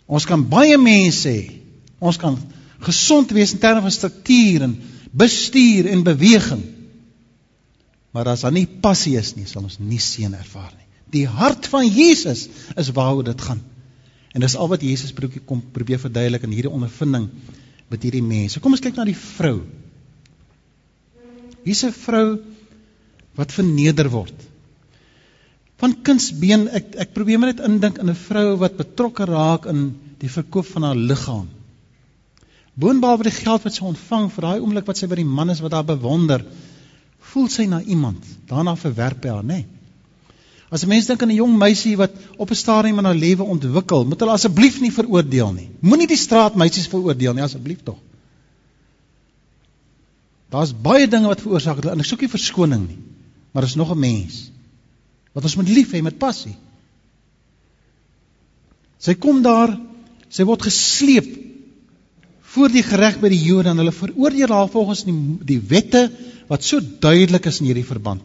Ons 0.08 0.28
kan 0.28 0.44
baie 0.48 0.78
mense 0.80 1.32
hê 1.32 1.58
Ons 1.98 2.20
kan 2.22 2.38
gesond 2.86 3.32
wees 3.34 3.56
in 3.56 3.62
terme 3.62 3.82
van 3.82 3.94
struktuur 3.94 4.68
en 4.68 4.76
bestuur 5.18 5.90
en 5.90 6.04
beweging. 6.06 6.62
Maar 8.14 8.34
as 8.34 8.44
daar 8.46 8.54
nie 8.54 8.68
passie 8.68 9.16
is 9.18 9.34
nie, 9.36 9.48
sal 9.50 9.66
ons 9.66 9.80
nie 9.82 10.02
seën 10.02 10.34
ervaar 10.34 10.70
nie. 10.76 10.86
Die 11.14 11.26
hart 11.26 11.70
van 11.72 11.88
Jesus 11.88 12.48
is 12.78 12.92
waaroor 12.94 13.26
dit 13.26 13.42
gaan. 13.42 13.64
En 14.38 14.44
dis 14.46 14.54
al 14.54 14.70
wat 14.70 14.84
Jesus 14.86 15.16
probeer 15.18 15.42
kom 15.50 15.64
probeer 15.74 15.98
verduidelik 15.98 16.44
in 16.46 16.54
hierdie 16.54 16.70
ondervinding 16.70 17.24
met 17.90 18.04
hierdie 18.06 18.22
mense. 18.22 18.62
Kom 18.62 18.76
ons 18.76 18.84
kyk 18.84 19.00
na 19.00 19.06
die 19.08 19.18
vrou. 19.18 19.64
Hier's 21.66 21.82
'n 21.88 21.96
vrou 21.96 22.28
wat 23.40 23.56
verneder 23.56 24.10
word. 24.14 24.46
Van 25.82 25.96
kindsbeen 26.10 26.68
ek 26.70 26.96
ek 27.06 27.14
probeer 27.14 27.40
net 27.40 27.64
indink 27.66 27.98
in 27.98 28.10
'n 28.10 28.22
vrou 28.28 28.58
wat 28.62 28.78
betrokke 28.78 29.26
raak 29.26 29.66
in 29.66 29.96
die 30.20 30.30
verkoop 30.30 30.66
van 30.66 30.84
haar 30.84 30.96
liggaam. 30.96 31.48
Boonbehalwe 32.76 33.24
die 33.24 33.40
geld 33.42 33.64
wat 33.64 33.74
sy 33.74 33.84
ontvang 33.84 34.30
vir 34.32 34.42
daai 34.42 34.60
oomblik 34.60 34.86
wat 34.86 34.98
sy 34.98 35.08
by 35.08 35.16
die 35.16 35.26
man 35.26 35.50
is 35.50 35.62
wat 35.66 35.72
haar 35.72 35.86
bewonder, 35.86 36.46
voel 37.20 37.48
sy 37.50 37.66
na 37.66 37.82
iemand. 37.82 38.24
Daarna 38.46 38.76
verwerp 38.76 39.24
hy 39.24 39.30
haar, 39.30 39.44
nê? 39.44 39.56
Nee. 39.66 39.77
As 40.70 40.84
'n 40.84 40.90
mens 40.90 41.06
dink 41.08 41.22
aan 41.22 41.32
'n 41.32 41.40
jong 41.40 41.58
meisie 41.58 41.96
wat 41.98 42.12
op 42.38 42.50
'n 42.52 42.56
stadium 42.56 43.00
in 43.00 43.06
haar 43.06 43.16
lewe 43.16 43.44
ontwikkel, 43.44 44.06
moet 44.06 44.20
hulle 44.20 44.32
asseblief 44.32 44.82
nie 44.82 44.92
veroordeel 44.92 45.52
nie. 45.54 45.70
Moenie 45.80 46.08
die 46.08 46.18
straatmeisies 46.18 46.88
veroordeel 46.88 47.34
nie, 47.34 47.44
asseblief 47.44 47.84
tog. 47.84 47.98
Daar's 50.50 50.74
baie 50.82 51.08
dinge 51.08 51.28
wat 51.28 51.42
veroorsaak 51.42 51.76
het 51.76 51.92
en 51.92 52.00
ek 52.00 52.06
soek 52.06 52.22
nie 52.22 52.32
verskoning 52.32 52.88
nie. 52.88 53.00
Maar 53.52 53.64
daar's 53.64 53.76
nog 53.76 53.92
'n 53.92 54.00
mens 54.00 54.52
wat 55.34 55.44
ons 55.44 55.56
moet 55.56 55.70
lief 55.70 55.92
hê 55.94 56.02
met 56.02 56.18
passie. 56.18 56.56
Sy 58.98 59.14
kom 59.14 59.42
daar, 59.42 59.78
sy 60.30 60.44
word 60.44 60.62
gesleep 60.62 61.28
voor 62.42 62.70
die 62.74 62.84
gereg 62.84 63.20
by 63.22 63.30
die 63.30 63.44
Jode 63.44 63.70
en 63.70 63.78
hulle 63.78 63.92
veroordeel 63.92 64.50
haar 64.50 64.72
volgens 64.74 65.04
die 65.04 65.16
die 65.46 65.60
wette 65.60 66.12
wat 66.48 66.64
so 66.64 66.80
duidelik 66.82 67.46
is 67.46 67.60
in 67.60 67.66
hierdie 67.70 67.86
verband. 67.86 68.22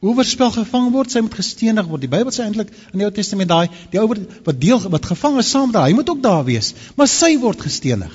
Oorspel 0.00 0.52
gevang 0.54 0.88
word, 0.94 1.12
sy 1.12 1.20
moet 1.20 1.36
gestenig 1.36 1.88
word. 1.90 2.00
Die 2.00 2.08
Bybel 2.08 2.32
sê 2.32 2.46
eintlik 2.46 2.72
in 2.92 3.02
die 3.02 3.04
Ou 3.04 3.12
Testament 3.12 3.50
daai 3.50 3.68
die 3.92 4.00
ou 4.00 4.08
wat 4.08 4.60
deel 4.60 4.80
wat 4.88 5.08
gevang 5.12 5.36
is 5.42 5.50
saam 5.52 5.68
met 5.68 5.76
haar, 5.76 5.90
hy 5.90 5.96
moet 5.98 6.08
ook 6.08 6.22
daar 6.24 6.44
wees, 6.46 6.72
maar 6.96 7.10
sy 7.10 7.34
word 7.42 7.60
gestenig. 7.60 8.14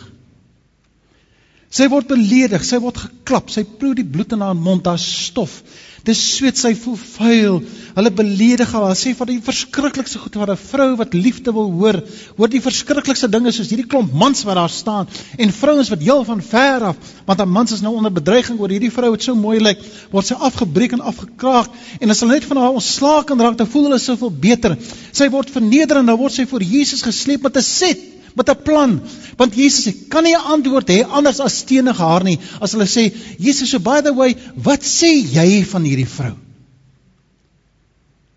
Sy 1.75 1.89
word 1.91 2.08
beledig, 2.08 2.63
sy 2.63 2.79
word 2.79 3.01
geklap, 3.01 3.50
sy 3.51 3.65
proe 3.67 3.96
die 3.98 4.08
bloed 4.08 4.32
in 4.32 4.44
haar 4.46 4.55
mond, 4.55 4.86
daar 4.86 5.01
stof. 5.01 5.58
Dis 6.05 6.20
sweet 6.36 6.60
sy 6.60 6.75
voel 6.77 6.96
vuil. 7.01 7.55
Hulle 7.96 8.12
beledig 8.13 8.70
haar. 8.70 8.86
Hulle 8.86 8.98
sê 9.00 9.15
van 9.17 9.27
die 9.32 9.39
verskriklikste 9.44 10.22
goed 10.22 10.38
wat 10.38 10.51
'n 10.53 10.62
vrou 10.62 10.96
wat 11.01 11.17
liefde 11.17 11.51
wil 11.51 11.72
hoor, 11.79 11.98
hoor 12.38 12.48
die 12.53 12.62
verskriklikste 12.62 13.27
dinge 13.27 13.51
soos 13.51 13.72
hierdie 13.74 13.88
klomp 13.89 14.13
mans 14.13 14.46
wat 14.46 14.55
daar 14.55 14.70
staan 14.70 15.08
en 15.38 15.51
vrouens 15.51 15.89
wat 15.89 16.05
heel 16.05 16.24
van 16.24 16.41
ver 16.41 16.84
af, 16.91 16.96
want 17.25 17.39
haar 17.39 17.53
mans 17.58 17.72
is 17.72 17.82
nou 17.82 17.96
onder 17.96 18.12
bedreiging 18.12 18.60
oor 18.60 18.70
hierdie 18.70 18.91
vrou 18.91 19.10
wat 19.12 19.24
so 19.24 19.36
mooi 19.36 19.60
lyk, 19.60 19.82
word 20.12 20.25
sy 20.25 20.36
afgebreek 20.36 20.94
en 20.94 21.01
afgekraak 21.01 21.70
en 22.00 22.10
as 22.10 22.20
hulle 22.20 22.34
net 22.34 22.46
van 22.46 22.58
haar 22.58 22.77
ontslaak 22.77 23.25
kan 23.25 23.41
raak, 23.41 23.58
dan 23.58 23.67
voel 23.67 23.89
hulle 23.89 24.00
soveel 24.00 24.32
beter. 24.32 24.77
Sy 25.12 25.29
word 25.29 25.50
verneder 25.50 25.98
en 25.98 26.05
dan 26.05 26.17
word 26.17 26.34
sy 26.34 26.46
voor 26.46 26.62
Jesus 26.62 27.01
gesleep 27.01 27.41
met 27.41 27.58
'n 27.58 27.62
set 27.62 28.14
met 28.36 28.50
'n 28.50 28.62
plan. 28.63 29.01
Want 29.38 29.56
Jesus 29.56 29.86
sê, 29.88 30.08
kan 30.08 30.24
nie 30.24 30.36
'n 30.36 30.48
antwoord 30.56 30.89
hê 30.89 31.04
anders 31.04 31.39
as 31.39 31.58
steenige 31.58 32.01
haar 32.01 32.24
nie. 32.24 32.39
As 32.60 32.72
hulle 32.72 32.86
sê, 32.86 33.13
Jesus, 33.39 33.70
so 33.70 33.80
by 33.80 34.01
the 34.01 34.13
way, 34.13 34.36
wat 34.56 34.84
sê 34.84 35.12
jy 35.34 35.63
van 35.63 35.84
hierdie 35.84 36.08
vrou? 36.08 36.36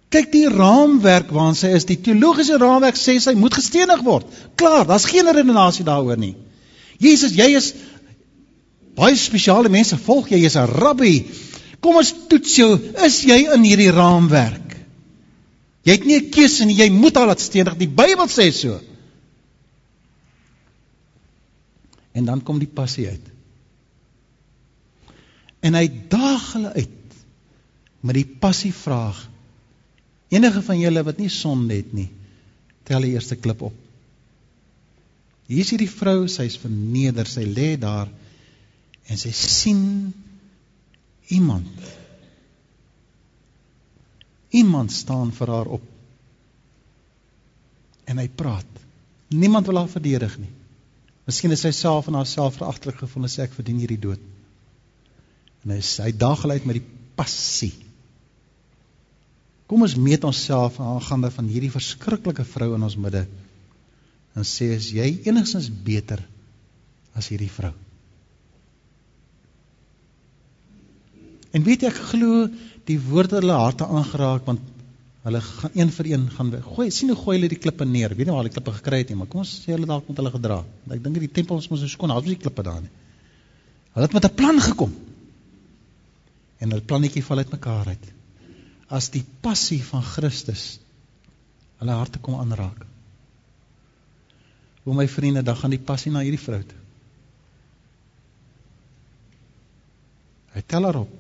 Kyk 0.08 0.32
die 0.32 0.48
raamwerk 0.48 1.30
waarin 1.30 1.54
sy 1.54 1.68
is, 1.76 1.84
die 1.84 2.00
teologiese 2.00 2.56
raamwerk 2.56 2.96
sê 2.96 3.18
sy 3.20 3.34
moet 3.34 3.54
gestenig 3.54 4.00
word. 4.04 4.24
Klaar, 4.56 4.86
daar's 4.86 5.04
geen 5.04 5.28
redenasie 5.28 5.84
daaroor 5.84 6.16
nie. 6.16 6.34
Jesus, 6.98 7.32
jy 7.32 7.56
is 7.56 7.74
baie 8.96 9.16
spesiale 9.16 9.68
mense 9.68 9.96
volg 9.96 10.30
jy, 10.30 10.38
jy's 10.38 10.56
'n 10.56 10.66
rabbi. 10.66 11.26
Kom 11.80 11.96
ons 11.96 12.14
toets 12.28 12.56
jou, 12.56 12.78
is 13.04 13.22
jy 13.22 13.52
in 13.54 13.64
hierdie 13.64 13.92
raamwerk? 13.92 14.76
Jy 15.84 15.92
het 15.92 16.04
nie 16.04 16.16
'n 16.16 16.30
keuse 16.30 16.64
nie, 16.64 16.74
jy 16.74 16.90
moet 16.90 17.14
haar 17.14 17.26
laat 17.26 17.40
stenig. 17.40 17.76
Die 17.76 17.86
Bybel 17.86 18.26
sê 18.28 18.50
so. 18.52 18.80
En 22.18 22.26
dan 22.26 22.42
kom 22.42 22.58
die 22.58 22.70
passie 22.70 23.06
uit. 23.08 23.26
En 25.62 25.74
hy 25.78 25.86
daag 26.10 26.52
hulle 26.56 26.72
uit 26.74 26.94
met 28.06 28.18
die 28.18 28.28
passie 28.42 28.72
vraag. 28.74 29.18
Enige 30.30 30.62
van 30.62 30.78
julle 30.80 31.02
wat 31.06 31.20
nie 31.22 31.30
sonde 31.32 31.78
het 31.78 31.92
nie, 31.96 32.08
tel 32.86 33.04
die 33.06 33.14
eerste 33.16 33.38
klip 33.40 33.62
op. 33.70 33.76
Hier 35.48 35.64
is 35.64 35.72
hierdie 35.72 35.90
vrou, 35.90 36.26
sy's 36.28 36.58
verneder, 36.60 37.28
sy 37.28 37.46
lê 37.48 37.70
daar 37.80 38.10
en 39.08 39.20
sy 39.20 39.32
sien 39.32 40.12
iemand. 41.32 41.86
Iemand 44.52 44.92
staan 44.92 45.32
vir 45.32 45.54
haar 45.54 45.70
op. 45.78 45.86
En 48.08 48.20
hy 48.20 48.28
praat. 48.28 48.84
Niemand 49.32 49.68
wil 49.68 49.80
haar 49.80 49.92
verdedig 49.92 50.36
nie. 50.40 50.52
Miskien 51.28 51.52
is 51.52 51.60
sy 51.60 51.74
self 51.76 52.08
en 52.08 52.16
haarself 52.16 52.56
veragtelik 52.56 53.02
gevoel 53.02 53.26
en 53.28 53.32
sê 53.32 53.44
ek 53.44 53.56
verdien 53.56 53.80
hierdie 53.82 54.00
dood. 54.00 54.22
En 55.64 55.74
hy 55.74 55.82
sê 55.84 56.08
hy 56.08 56.14
daag 56.16 56.46
uit 56.48 56.68
met 56.68 56.78
die 56.78 56.86
passie. 57.18 57.74
Kom 59.68 59.84
ons 59.84 59.98
meet 60.00 60.24
onsself 60.24 60.78
aangaande 60.80 61.28
van 61.34 61.50
hierdie 61.52 61.74
verskriklike 61.74 62.46
vrou 62.48 62.70
in 62.78 62.86
ons 62.86 62.96
midde 62.96 63.26
en 64.38 64.46
sê 64.46 64.70
as 64.76 64.88
jy 64.94 65.08
enigstens 65.26 65.66
beter 65.68 66.22
as 67.18 67.28
hierdie 67.32 67.50
vrou. 67.50 67.72
En 71.52 71.64
weet 71.66 71.82
jy 71.82 71.90
ek 71.90 72.00
glo 72.12 72.46
die 72.88 72.98
woorde 73.10 73.40
hulle 73.40 73.56
harte 73.56 73.84
aangeraak 73.84 74.46
want 74.48 74.62
hulle 75.28 75.40
gaan 75.44 75.74
een 75.76 75.90
vir 75.92 76.08
een 76.12 76.24
gaan 76.34 76.52
gooi 76.64 76.88
sien 76.94 77.12
hoe 77.12 77.18
gooi 77.18 77.36
hulle 77.36 77.50
die 77.52 77.60
klippe 77.60 77.86
neer. 77.88 78.12
Ek 78.12 78.20
weet 78.20 78.28
nie 78.28 78.34
waar 78.34 78.44
hulle 78.44 78.54
klippe 78.54 78.74
gekry 78.78 79.02
het 79.02 79.12
nie, 79.12 79.18
maar 79.20 79.28
kom 79.30 79.42
ons 79.44 79.52
sê 79.62 79.74
hulle 79.74 79.88
dalk 79.88 80.08
met 80.08 80.20
hulle 80.20 80.32
gedra. 80.34 80.58
Ek 80.96 81.02
dink 81.04 81.20
die 81.20 81.30
tempel 81.40 81.60
is 81.62 81.68
mos 81.72 81.84
so 81.84 81.92
skoon, 81.92 82.12
alhoewel 82.14 82.36
die 82.36 82.42
klippe 82.44 82.64
daar 82.66 82.80
nie. 82.84 82.92
Hulle 83.94 84.06
het 84.06 84.16
met 84.16 84.28
'n 84.28 84.34
plan 84.34 84.60
gekom. 84.60 84.92
En 86.58 86.70
hulle 86.70 86.88
plannetjie 86.90 87.24
val 87.24 87.44
uitmekaar 87.44 87.88
uit. 87.94 88.12
As 88.88 89.10
die 89.10 89.24
passie 89.40 89.82
van 89.84 90.02
Christus 90.02 90.78
hulle 91.78 91.92
harte 91.92 92.18
kom 92.18 92.34
aanraak. 92.40 92.86
Hoe 94.84 94.94
my 94.94 95.08
vriende, 95.08 95.42
dan 95.42 95.56
gaan 95.56 95.70
die 95.70 95.84
passie 95.90 96.12
na 96.12 96.20
hierdie 96.20 96.40
vrou 96.40 96.62
toe. 96.62 96.78
Hy 100.54 100.62
tel 100.66 100.84
haar 100.84 100.96
op. 100.96 101.12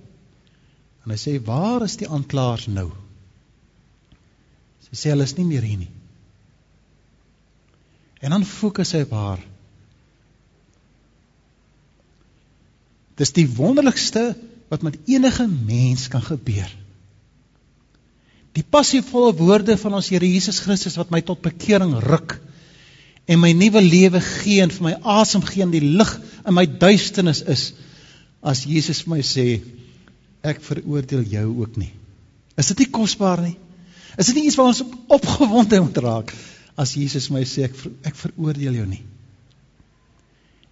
En 1.04 1.10
hy 1.10 1.16
sê, 1.16 1.44
"Waar 1.44 1.82
is 1.82 1.96
die 1.96 2.08
aanklaers 2.08 2.66
nou?" 2.66 3.07
Sy 4.88 4.96
sê 4.96 5.12
hulle 5.12 5.26
is 5.28 5.36
nie 5.36 5.46
meer 5.48 5.66
hier 5.66 5.80
nie. 5.80 5.92
En 8.24 8.34
dan 8.34 8.46
fokus 8.48 8.94
hy 8.96 9.04
op 9.06 9.14
haar. 9.14 9.42
Dis 13.18 13.34
die 13.34 13.46
wonderlikste 13.50 14.32
wat 14.70 14.84
met 14.86 14.98
enige 15.10 15.46
mens 15.48 16.06
kan 16.12 16.22
gebeur. 16.22 16.70
Die 18.56 18.64
passievolle 18.64 19.34
woorde 19.38 19.76
van 19.78 19.98
ons 19.98 20.08
Here 20.10 20.26
Jesus 20.26 20.60
Christus 20.64 20.96
wat 20.98 21.12
my 21.14 21.20
tot 21.22 21.42
bekering 21.44 21.94
ruk 22.02 22.38
en 23.28 23.42
my 23.42 23.52
nuwe 23.52 23.82
lewe 23.84 24.22
gee 24.24 24.62
en 24.64 24.72
vir 24.72 24.86
my 24.86 24.94
asem 25.18 25.44
gee 25.44 25.62
en 25.62 25.74
die 25.74 25.84
lig 25.84 26.14
in 26.48 26.56
my 26.56 26.64
duisternis 26.66 27.42
is 27.44 27.68
as 28.40 28.64
Jesus 28.66 29.02
vir 29.04 29.18
my 29.18 29.22
sê 29.26 29.46
ek 30.46 30.62
veroordeel 30.64 31.26
jou 31.28 31.46
ook 31.62 31.76
nie. 31.76 31.90
Is 32.58 32.70
dit 32.72 32.84
nie 32.84 32.92
kosbaar 32.94 33.42
nie? 33.44 33.56
Is 34.18 34.30
dit 34.30 34.38
nie 34.38 34.48
iets 34.48 34.56
waar 34.58 34.72
ons 34.72 34.82
opgewonde 35.06 35.80
moet 35.84 36.00
raak 36.02 36.34
as 36.78 36.94
Jesus 36.98 37.28
my 37.34 37.44
sê 37.46 37.68
ek 37.68 37.76
ek 38.10 38.18
veroordeel 38.18 38.80
jou 38.80 38.86
nie? 38.86 39.04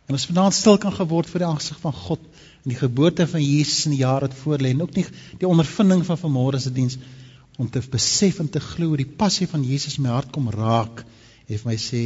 En 0.07 0.15
ons 0.15 0.27
vanaand 0.31 0.55
stil 0.55 0.79
kan 0.83 0.95
geword 0.95 1.31
voor 1.31 1.43
die 1.43 1.49
aangesig 1.49 1.79
van 1.83 1.95
God 1.95 2.23
in 2.65 2.73
die 2.73 2.79
geboorte 2.79 3.27
van 3.31 3.43
Jesus 3.43 3.87
in 3.87 3.95
die 3.95 4.03
jaar 4.03 4.27
wat 4.27 4.35
voorlê 4.39 4.73
en 4.75 4.83
ook 4.83 4.95
nie 4.99 5.07
die 5.41 5.49
ondervinding 5.49 6.03
van 6.07 6.19
vanmôre 6.19 6.63
se 6.63 6.75
diens 6.75 6.99
om 7.59 7.71
te 7.71 7.83
besef 7.91 8.43
en 8.43 8.51
te 8.53 8.63
glo 8.63 8.99
die 8.99 9.09
passie 9.23 9.49
van 9.51 9.65
Jesus 9.65 9.99
my 10.03 10.13
hart 10.13 10.33
kom 10.35 10.51
raak. 10.53 11.03
Hy 11.47 11.57
het 11.57 11.67
my 11.67 11.79
sê 11.81 12.03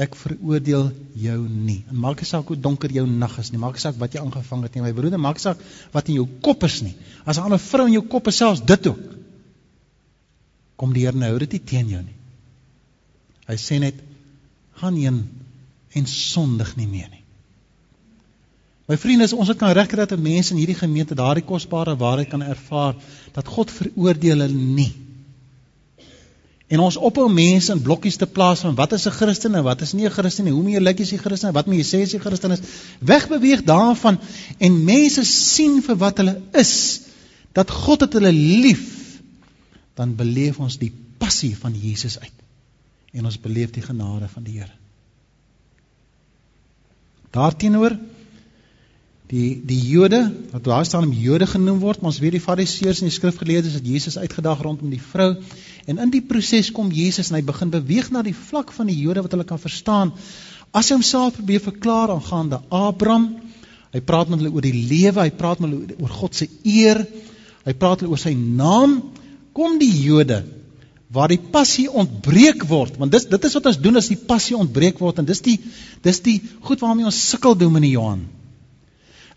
ek 0.00 0.14
veroordeel 0.16 0.88
jou 1.20 1.38
nie. 1.50 1.82
En 1.90 1.98
maak 2.00 2.22
nie 2.22 2.28
saak 2.30 2.48
hoe 2.48 2.56
donker 2.56 2.92
jou 2.94 3.04
nag 3.10 3.34
is 3.42 3.50
nie, 3.52 3.60
maak 3.60 3.76
nie 3.76 3.82
saak 3.82 3.98
wat 4.00 4.14
jy 4.14 4.22
aangevang 4.22 4.62
het 4.64 4.78
nie, 4.78 4.84
my 4.86 4.92
broeder, 4.96 5.20
maak 5.20 5.36
nie 5.36 5.44
saak 5.44 5.60
wat 5.92 6.08
in 6.08 6.20
jou 6.22 6.28
kop 6.46 6.64
is 6.64 6.80
nie. 6.86 6.94
As 7.26 7.38
'n 7.38 7.50
ander 7.50 7.60
vrou 7.60 7.86
in 7.86 7.98
jou 7.98 8.06
kop 8.06 8.30
is 8.30 8.38
selfs 8.40 8.64
dit 8.64 8.86
ook. 8.86 9.19
Kom 10.80 10.94
die 10.96 11.04
Here 11.04 11.16
nou 11.16 11.34
dit 11.42 11.58
nie 11.58 11.64
teen 11.72 11.92
jou 11.92 12.00
nie. 12.00 12.16
Hy 13.50 13.56
sê 13.60 13.80
net 13.82 13.98
gaan 14.80 14.96
heen 14.96 15.24
en 15.98 16.06
sondig 16.08 16.72
nie 16.78 16.88
meer 16.88 17.10
nie. 17.10 17.24
My 18.90 18.96
vriende, 18.98 19.28
ons 19.36 19.50
het 19.52 19.58
kan 19.58 19.70
regkry 19.76 20.02
dat 20.02 20.18
mense 20.18 20.50
in 20.50 20.58
hierdie 20.58 20.78
gemeente 20.78 21.14
daardie 21.14 21.44
kosbare 21.46 21.92
waarheid 21.98 22.30
kan 22.32 22.42
ervaar 22.42 22.96
dat 23.36 23.46
God 23.46 23.70
veroordeel 23.70 24.42
hulle 24.42 24.48
nie. 24.80 24.90
En 26.70 26.82
ons 26.82 26.96
ophou 26.96 27.26
mense 27.30 27.70
in 27.74 27.82
blokkies 27.82 28.18
te 28.18 28.26
plaas 28.30 28.62
van 28.66 28.74
wat 28.78 28.92
is 28.96 29.06
'n 29.06 29.14
Christen 29.14 29.54
en 29.54 29.64
wat 29.66 29.80
is 29.82 29.92
nie 29.92 30.06
'n 30.06 30.16
Christen 30.16 30.44
nie. 30.44 30.52
Hoe 30.52 30.70
jy 30.70 30.80
lyk 30.80 31.00
as 31.00 31.10
jy 31.10 31.18
Christen 31.18 31.48
is? 31.48 31.54
Wat 31.54 31.66
moet 31.66 31.76
jy 31.76 31.86
sê 31.86 32.02
as 32.02 32.12
jy 32.12 32.18
Christen 32.18 32.50
is? 32.50 32.60
Wegbeweeg 33.00 33.62
daarvan 33.64 34.18
en 34.58 34.84
mense 34.84 35.24
sien 35.24 35.82
vir 35.82 35.96
wat 35.96 36.16
hulle 36.18 36.40
is 36.52 37.00
dat 37.52 37.70
God 37.70 38.00
het 38.00 38.12
hulle 38.12 38.32
lief. 38.32 39.09
Dan 40.00 40.16
beleef 40.16 40.60
ons 40.64 40.78
die 40.80 40.92
passie 41.20 41.52
van 41.56 41.76
Jesus 41.76 42.16
uit. 42.18 42.36
En 43.12 43.26
ons 43.28 43.40
beleef 43.40 43.74
die 43.74 43.84
genade 43.84 44.30
van 44.32 44.46
die 44.46 44.56
Here. 44.60 44.72
Daarteenoor 47.34 47.94
die 49.30 49.60
die 49.66 49.78
Jode 49.86 50.20
wat 50.50 50.64
daar 50.66 50.86
staan 50.86 51.06
om 51.06 51.12
Jode 51.14 51.46
genoem 51.46 51.78
word, 51.78 52.00
maar 52.00 52.10
ons 52.10 52.18
weet 52.22 52.34
die 52.34 52.42
Fariseërs 52.42 53.02
en 53.02 53.10
die 53.10 53.14
skrifgeleerdes 53.14 53.76
het 53.78 53.86
Jesus 53.86 54.18
uitgedaag 54.18 54.62
rondom 54.66 54.90
die 54.90 55.02
vrou 55.02 55.36
en 55.86 56.02
in 56.02 56.10
die 56.10 56.22
proses 56.26 56.72
kom 56.74 56.90
Jesus 56.94 57.30
en 57.30 57.38
hy 57.38 57.44
begin 57.46 57.70
beweeg 57.70 58.10
na 58.10 58.24
die 58.26 58.34
vlak 58.34 58.72
van 58.74 58.90
die 58.90 58.98
Jode 58.98 59.22
wat 59.22 59.36
hulle 59.36 59.46
kan 59.46 59.62
verstaan. 59.62 60.10
As 60.74 60.90
hy 60.90 60.98
homself 60.98 61.38
probeer 61.38 61.62
verklaar 61.62 62.12
aangaande 62.14 62.60
Abraham, 62.74 63.30
hy 63.94 64.02
praat 64.06 64.30
met 64.30 64.42
hulle 64.42 64.52
oor 64.54 64.66
die 64.66 64.74
lewe, 64.74 65.22
hy 65.22 65.30
praat 65.34 65.62
met 65.62 65.70
hulle 65.70 65.98
oor 66.02 66.12
God 66.20 66.38
se 66.38 66.46
eer, 66.66 67.04
hy 67.66 67.74
praat 67.78 68.02
hulle 68.02 68.14
oor 68.14 68.22
sy 68.22 68.34
naam, 68.34 68.98
kom 69.60 69.76
die 69.80 69.92
Jode 69.92 70.40
waar 71.10 71.32
die 71.32 71.40
passie 71.42 71.88
ontbreek 71.90 72.62
word, 72.70 72.94
want 73.00 73.10
dis 73.10 73.24
dit 73.26 73.46
is 73.48 73.54
wat 73.58 73.64
ons 73.66 73.78
doen 73.82 73.98
as 73.98 74.08
die 74.12 74.18
passie 74.28 74.54
ontbreek 74.54 75.00
word 75.02 75.18
en 75.18 75.26
dis 75.26 75.42
die 75.42 75.56
dis 76.06 76.22
die 76.22 76.36
goed 76.66 76.84
waarmee 76.84 77.08
ons 77.10 77.18
sukkel 77.32 77.56
doen 77.58 77.80
in 77.80 77.88
Johan. 77.88 78.20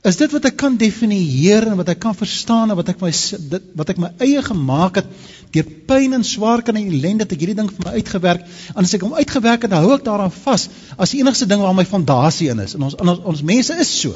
Is 0.06 0.20
dit 0.20 0.34
wat 0.36 0.46
ek 0.50 0.58
kan 0.60 0.76
definieer 0.78 1.66
en 1.72 1.80
wat 1.80 1.90
ek 1.96 2.02
kan 2.04 2.14
verstaan 2.20 2.70
en 2.70 2.78
wat 2.78 2.92
ek 2.94 3.02
my 3.02 3.10
dit 3.56 3.68
wat 3.80 3.90
ek 3.90 4.02
my 4.04 4.12
eie 4.22 4.44
gemaak 4.46 5.00
het 5.00 5.10
deur 5.56 5.70
pyn 5.90 6.14
en 6.20 6.26
swaar 6.28 6.62
kan 6.68 6.78
en 6.78 6.92
ellende 6.92 7.26
het 7.26 7.34
ek 7.34 7.42
hierdie 7.42 7.58
ding 7.58 7.72
vir 7.72 7.88
my 7.88 7.96
uitgewerk. 7.98 8.46
En 8.76 8.84
as 8.86 8.94
ek 8.94 9.08
hom 9.08 9.18
uitgewerk 9.18 9.66
het 9.66 9.74
dan 9.74 9.88
hou 9.88 9.96
ek 9.96 10.06
daaraan 10.06 10.34
vas 10.44 10.68
as 10.94 11.16
die 11.16 11.24
enigste 11.24 11.50
ding 11.50 11.64
waar 11.64 11.74
my 11.78 11.88
fondasie 11.90 12.52
in 12.54 12.62
is. 12.62 12.78
En 12.78 12.86
ons 12.86 13.00
ons, 13.00 13.24
ons 13.34 13.46
mense 13.50 13.80
is 13.82 13.96
so. 14.04 14.14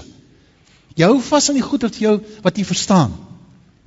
Jy 1.00 1.10
hou 1.10 1.18
vas 1.32 1.50
aan 1.50 1.58
die 1.58 1.66
goed 1.66 1.88
wat 1.90 1.98
jou 2.04 2.20
wat 2.46 2.62
jy 2.62 2.68
verstaan 2.68 3.18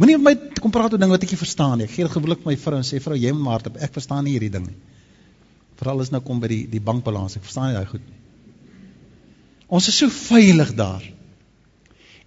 moenie 0.00 0.16
met 0.16 0.24
my 0.24 0.62
kom 0.64 0.72
praat 0.72 0.94
oor 0.96 1.00
ding 1.02 1.12
wat 1.12 1.26
ek 1.26 1.34
nie 1.34 1.40
verstaan 1.40 1.78
nie. 1.78 1.86
Ek 1.86 1.92
gee 1.92 2.08
gewoonlik 2.08 2.46
my 2.48 2.56
vrou 2.56 2.78
en 2.80 2.86
sê 2.86 3.00
vrou 3.04 3.18
jy 3.20 3.32
moet 3.36 3.44
maar 3.44 3.66
ek 3.84 3.92
verstaan 3.92 4.24
nie 4.24 4.34
hierdie 4.36 4.52
ding 4.52 4.66
nie. 4.70 4.78
Veral 5.80 6.00
as 6.00 6.10
nou 6.12 6.22
kom 6.24 6.40
by 6.40 6.48
die 6.48 6.64
die 6.72 6.82
bankbalans. 6.84 7.36
Ek 7.36 7.44
verstaan 7.44 7.70
nie 7.70 7.78
daai 7.78 7.88
goed 7.88 8.04
nie. 8.04 8.18
Ons 9.70 9.88
is 9.92 10.00
so 10.00 10.10
veilig 10.10 10.74
daar. 10.78 11.04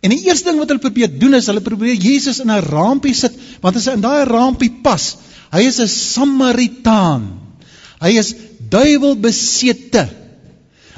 En 0.04 0.12
die 0.12 0.22
eerste 0.28 0.50
ding 0.50 0.60
wat 0.60 0.72
hulle 0.72 0.84
probeer 0.84 1.12
doen 1.20 1.38
is 1.38 1.48
hulle 1.52 1.64
probeer 1.64 1.96
Jesus 1.96 2.42
in 2.44 2.52
'n 2.52 2.66
rampie 2.66 3.14
sit 3.16 3.36
want 3.62 3.78
as 3.80 3.88
hy 3.88 3.94
in 3.98 4.04
daai 4.04 4.26
rampie 4.28 4.72
pas, 4.84 5.18
hy 5.52 5.62
is 5.68 5.80
'n 5.80 5.88
Samaritaan. 5.88 7.32
Hy 8.02 8.12
is 8.20 8.36
duiwelbesete. 8.70 10.10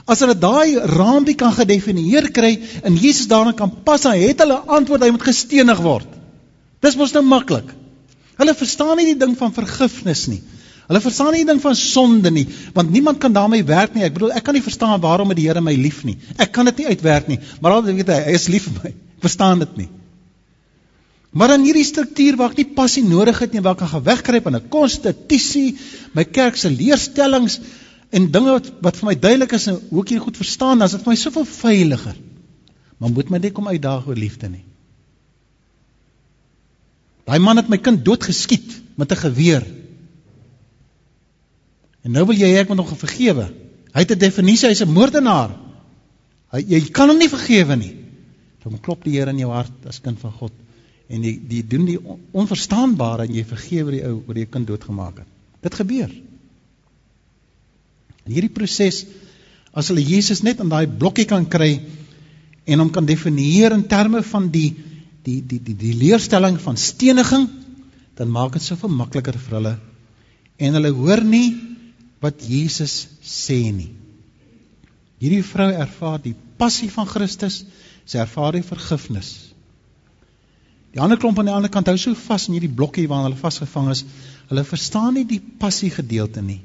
As 0.07 0.19
hulle 0.19 0.35
daai 0.37 0.77
rampie 0.97 1.35
kan 1.35 1.53
gedefinieer 1.53 2.31
kry 2.31 2.59
en 2.83 2.97
Jesus 2.97 3.27
daarin 3.27 3.55
kan 3.55 3.71
pas, 3.83 4.01
dan 4.01 4.13
het 4.13 4.39
hulle 4.39 4.57
antwoord 4.77 5.03
hy 5.03 5.11
moet 5.11 5.29
gestenig 5.29 5.81
word. 5.81 6.14
Dis 6.85 6.97
mos 6.99 7.13
nou 7.15 7.23
maklik. 7.25 7.71
Hulle 8.39 8.53
verstaan 8.57 8.99
nie 8.99 9.07
die 9.13 9.19
ding 9.19 9.33
van 9.39 9.53
vergifnis 9.55 10.25
nie. 10.29 10.41
Hulle 10.85 11.01
verstaan 11.01 11.33
nie 11.33 11.41
die 11.41 11.49
ding 11.49 11.61
van 11.63 11.77
sonde 11.79 12.29
nie, 12.29 12.45
want 12.75 12.91
niemand 12.93 13.17
kan 13.23 13.33
daarmee 13.33 13.65
werk 13.65 13.95
nie. 13.95 14.03
Ek 14.05 14.13
bedoel, 14.13 14.35
ek 14.37 14.45
kan 14.45 14.53
nie 14.53 14.61
verstaan 14.61 14.99
waarom 15.01 15.31
die 15.33 15.47
Here 15.47 15.63
my 15.65 15.73
lief 15.79 16.03
nie. 16.05 16.19
Ek 16.37 16.51
kan 16.53 16.69
dit 16.69 16.83
nie 16.83 16.91
uitwerk 16.93 17.31
nie, 17.31 17.39
maar 17.61 17.77
al 17.77 17.87
weet 17.87 18.11
hy, 18.13 18.19
hy 18.27 18.35
is 18.37 18.49
lief 18.53 18.67
vir 18.69 18.75
my. 18.83 18.91
Ek 19.15 19.25
verstaan 19.25 19.63
dit 19.63 19.79
nie. 19.81 19.87
Maar 21.35 21.55
in 21.57 21.65
hierdie 21.67 21.87
struktuur 21.87 22.37
waar 22.39 22.53
ek 22.53 22.61
nie 22.61 22.67
passie 22.77 23.03
nodig 23.03 23.41
het 23.43 23.55
nie, 23.55 23.63
waar 23.65 23.75
ek 23.75 23.81
kan 23.83 23.91
gewegkruip 23.95 24.45
in 24.51 24.55
'n 24.59 24.69
konstitusie, 24.69 25.75
my 26.13 26.23
kerk 26.23 26.55
se 26.55 26.69
leerstellings 26.69 27.59
en 28.11 28.29
dinge 28.31 28.51
wat 28.51 28.69
wat 28.81 29.01
vir 29.01 29.09
my 29.09 29.15
duidelik 29.15 29.57
is 29.57 29.67
en 29.67 29.81
hoe 29.89 30.03
ek 30.05 30.13
hier 30.13 30.21
goed 30.21 30.37
verstaan, 30.37 30.79
dan 30.79 30.87
is 30.87 30.95
dit 30.95 31.03
vir 31.03 31.11
my 31.11 31.17
soveel 31.17 31.45
veiliger. 31.45 32.15
Maar 32.99 33.09
moet 33.09 33.29
my 33.29 33.37
net 33.37 33.53
kom 33.53 33.67
uitdaag 33.67 34.07
oor 34.07 34.15
liefde 34.15 34.49
nie. 34.49 34.63
Daai 37.25 37.39
man 37.41 37.57
het 37.57 37.69
my 37.69 37.77
kind 37.81 38.03
doodgeskiet 38.05 38.81
met 38.95 39.11
'n 39.11 39.23
geweer. 39.25 39.65
En 42.05 42.11
nou 42.11 42.25
wil 42.25 42.37
jy 42.37 42.49
hê 42.53 42.59
ek 42.61 42.69
moet 42.69 42.77
hom 42.77 42.97
vergewe. 42.97 43.51
Hy 43.93 43.99
het 43.99 44.11
'n 44.11 44.19
definisie, 44.19 44.69
hy's 44.69 44.81
'n 44.81 44.93
moordenaar. 44.93 45.57
Hy 46.51 46.59
jy 46.67 46.91
kan 46.91 47.09
hom 47.09 47.17
nie 47.17 47.29
vergewe 47.29 47.75
nie. 47.75 47.95
Dan 48.63 48.79
klop 48.79 49.03
die 49.03 49.17
Here 49.17 49.29
in 49.29 49.39
jou 49.39 49.51
hart 49.51 49.85
as 49.87 50.01
kind 50.01 50.19
van 50.19 50.31
God 50.31 50.51
en 51.09 51.23
jy 51.23 51.39
die 51.47 51.61
doen 51.67 51.85
die 51.85 51.99
onverstaanbare 52.31 53.27
en 53.27 53.35
jy 53.35 53.43
vergewe 53.45 53.91
die 53.91 54.03
ou 54.07 54.23
wat 54.25 54.35
jou 54.35 54.45
kind 54.45 54.67
doodgemaak 54.67 55.17
het. 55.17 55.27
Dit 55.61 55.75
gebeur. 55.75 56.09
In 58.25 58.33
hierdie 58.33 58.53
proses 58.53 59.05
as 59.73 59.91
hulle 59.91 60.01
Jesus 60.01 60.41
net 60.41 60.59
in 60.59 60.69
daai 60.69 60.87
blokkie 60.87 61.27
kan 61.29 61.45
kry 61.45 61.75
en 62.65 62.79
hom 62.81 62.89
kan 62.89 63.05
definieer 63.05 63.75
in 63.75 63.85
terme 63.87 64.23
van 64.23 64.49
die 64.49 64.73
die 65.25 65.41
die 65.41 65.59
die 65.59 65.75
die 65.75 65.93
leerstelling 65.97 66.59
van 66.61 66.77
steniging, 66.77 67.49
dan 68.15 68.31
maak 68.31 68.53
dit 68.55 68.63
soveel 68.63 68.93
makliker 68.93 69.37
vir 69.47 69.59
hulle 69.59 69.75
en 70.55 70.77
hulle 70.77 70.91
hoor 70.95 71.23
nie 71.27 71.49
wat 72.23 72.43
Jesus 72.47 73.05
sê 73.21 73.59
nie. 73.75 73.91
Hierdie 75.19 75.43
vrou 75.43 75.67
ervaar 75.71 76.21
die 76.23 76.35
passie 76.59 76.87
van 76.91 77.07
Christus, 77.09 77.63
sy 78.07 78.21
ervaar 78.23 78.55
die 78.55 78.63
vergifnis. 78.63 79.33
Die 80.95 81.01
ander 81.03 81.19
klomp 81.19 81.41
aan 81.41 81.49
die 81.49 81.55
ander 81.55 81.71
kant 81.71 81.89
hou 81.91 81.97
so 81.99 82.15
vas 82.15 82.47
in 82.47 82.55
hierdie 82.55 82.71
blokkie 82.71 83.07
waarin 83.11 83.27
hulle 83.27 83.41
vasgevang 83.41 83.89
is. 83.91 84.05
Hulle 84.47 84.63
verstaan 84.63 85.17
nie 85.17 85.25
die 85.27 85.41
passie 85.59 85.91
gedeelte 85.91 86.43
nie. 86.45 86.61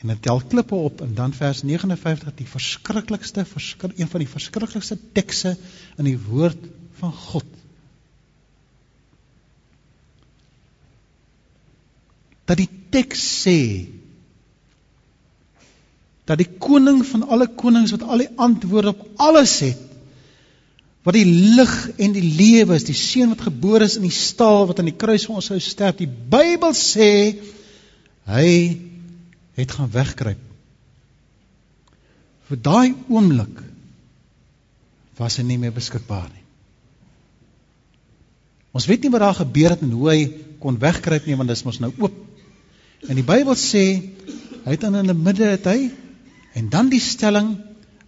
En 0.00 0.12
dit 0.12 0.20
tel 0.24 0.40
klippe 0.52 0.78
op 0.78 1.02
en 1.04 1.16
dan 1.18 1.34
vers 1.36 1.64
59 1.66 2.36
die 2.38 2.46
verskriklikste 2.48 3.44
verskrik 3.44 3.98
een 3.98 4.08
van 4.08 4.22
die 4.22 4.30
verskriklikste 4.30 4.96
tekste 5.16 5.56
in 5.98 6.06
die 6.06 6.18
woord 6.28 6.62
van 7.00 7.12
God. 7.12 7.46
Dat 12.50 12.58
die 12.60 12.70
teks 12.92 13.22
sê 13.44 13.60
dat 16.30 16.38
die 16.38 16.50
koning 16.62 17.00
van 17.06 17.24
alle 17.26 17.48
konings 17.58 17.90
wat 17.94 18.04
al 18.06 18.22
die 18.22 18.32
antwoorde 18.38 18.92
op 18.92 19.22
alles 19.30 19.56
het 19.64 19.86
wat 21.06 21.16
die 21.16 21.26
lig 21.26 21.72
en 21.96 22.12
die 22.12 22.26
lewe 22.36 22.76
is, 22.76 22.84
die 22.84 22.96
seun 22.96 23.32
wat 23.32 23.46
gebore 23.46 23.86
is 23.88 23.96
in 23.96 24.04
die 24.04 24.14
stal 24.14 24.66
wat 24.68 24.82
aan 24.82 24.90
die 24.90 24.98
kruis 25.00 25.24
vir 25.26 25.38
ons 25.40 25.48
sou 25.48 25.56
sterf. 25.64 25.96
Die 25.96 26.10
Bybel 26.10 26.74
sê 26.76 27.08
hy 28.28 28.50
het 29.56 29.74
gaan 29.76 29.90
wegkruip. 29.94 30.42
Vir 32.50 32.60
daai 32.60 32.92
oomblik 33.08 33.64
was 35.20 35.38
hy 35.40 35.46
nie 35.48 35.58
meer 35.62 35.72
beskikbaar 35.72 36.28
nie. 36.28 36.39
Ons 38.76 38.86
weet 38.86 39.02
nie 39.02 39.10
wat 39.10 39.24
daar 39.24 39.38
gebeur 39.40 39.74
het 39.74 39.82
en 39.82 39.94
hoe 39.96 40.10
hy 40.10 40.20
kon 40.62 40.78
wegkruip 40.78 41.26
nie 41.26 41.36
want 41.38 41.50
dit 41.50 41.58
is 41.58 41.66
mos 41.66 41.80
nou 41.82 41.90
oop. 41.98 42.14
En 43.08 43.18
die 43.18 43.26
Bybel 43.26 43.56
sê 43.58 43.84
hy 44.64 44.76
het 44.76 44.84
in 44.86 44.96
'n 44.96 45.22
midde 45.22 45.48
het 45.50 45.66
hy 45.66 45.90
en 46.54 46.68
dan 46.68 46.90
die 46.90 47.00
stelling 47.00 47.56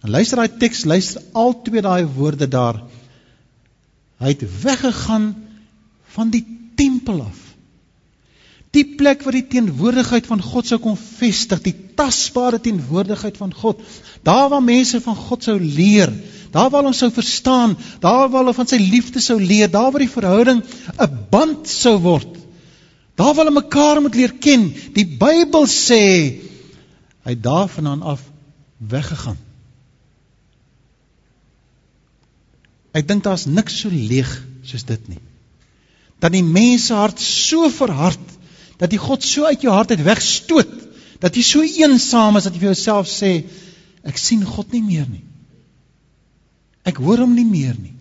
en 0.03 0.09
luister 0.09 0.37
daai 0.37 0.57
teks 0.59 0.85
luister 0.85 1.21
al 1.33 1.61
twee 1.63 1.81
daai 1.81 2.05
woorde 2.05 2.47
daar. 2.47 2.83
Hy 4.19 4.27
het 4.27 4.43
weggegaan 4.63 5.35
van 6.15 6.29
die 6.29 6.45
tempel 6.75 7.21
af. 7.21 7.39
Die 8.73 8.85
plek 8.97 9.21
waar 9.23 9.35
die 9.37 9.47
teenwoordigheid 9.47 10.25
van 10.25 10.41
God 10.41 10.65
sou 10.65 10.79
kom 10.81 10.95
vestig, 10.97 11.61
die 11.61 11.75
tasbare 11.95 12.59
teenwoordigheid 12.59 13.37
van 13.37 13.53
God. 13.53 13.81
Daar 14.25 14.49
waar 14.49 14.63
mense 14.63 15.01
van 15.01 15.15
God 15.15 15.43
sou 15.43 15.59
leer, 15.59 16.09
daar 16.53 16.69
waar 16.69 16.85
ons 16.85 16.99
sou 17.01 17.09
verstaan, 17.13 17.75
daar 17.99 18.29
waar 18.29 18.43
hulle 18.43 18.53
van 18.53 18.69
sy 18.69 18.77
liefde 18.77 19.21
sou 19.23 19.39
leer, 19.41 19.71
daar 19.71 19.91
waar 19.91 20.03
die 20.03 20.15
verhouding 20.15 20.61
'n 20.61 21.17
band 21.31 21.67
sou 21.67 21.97
word. 21.99 22.37
Daar 23.15 23.33
waar 23.33 23.45
hulle 23.45 23.61
mekaar 23.61 24.01
moet 24.01 24.15
leer 24.15 24.33
ken. 24.33 24.73
Die 24.93 25.05
Bybel 25.05 25.65
sê 25.67 26.03
hy 27.23 27.35
daarvandaan 27.35 28.01
af 28.01 28.21
weggegaan. 28.77 29.37
Ek 32.93 33.07
dink 33.07 33.23
daar's 33.23 33.45
niks 33.45 33.79
so 33.79 33.89
leeg 33.89 34.29
soos 34.63 34.85
dit 34.85 35.07
nie. 35.09 35.21
Dat 36.19 36.31
die 36.31 36.43
mense 36.45 36.93
hart 36.93 37.19
so 37.19 37.69
verhard 37.69 38.19
dat 38.77 38.91
jy 38.91 38.97
God 39.01 39.23
so 39.23 39.45
uit 39.45 39.61
jou 39.61 39.73
hart 39.73 39.91
uit 39.91 40.03
wegstoot 40.03 40.73
dat 41.23 41.35
jy 41.35 41.43
so 41.47 41.63
eensaam 41.63 42.37
is 42.37 42.43
dat 42.43 42.53
jy 42.53 42.59
vir 42.59 42.73
jouself 42.73 43.07
sê 43.07 43.45
ek 44.03 44.17
sien 44.19 44.43
God 44.45 44.73
nie 44.75 44.83
meer 44.83 45.07
nie. 45.07 45.23
Ek 46.87 46.99
hoor 46.99 47.23
hom 47.23 47.35
nie 47.35 47.47
meer 47.47 47.75
nie. 47.79 47.93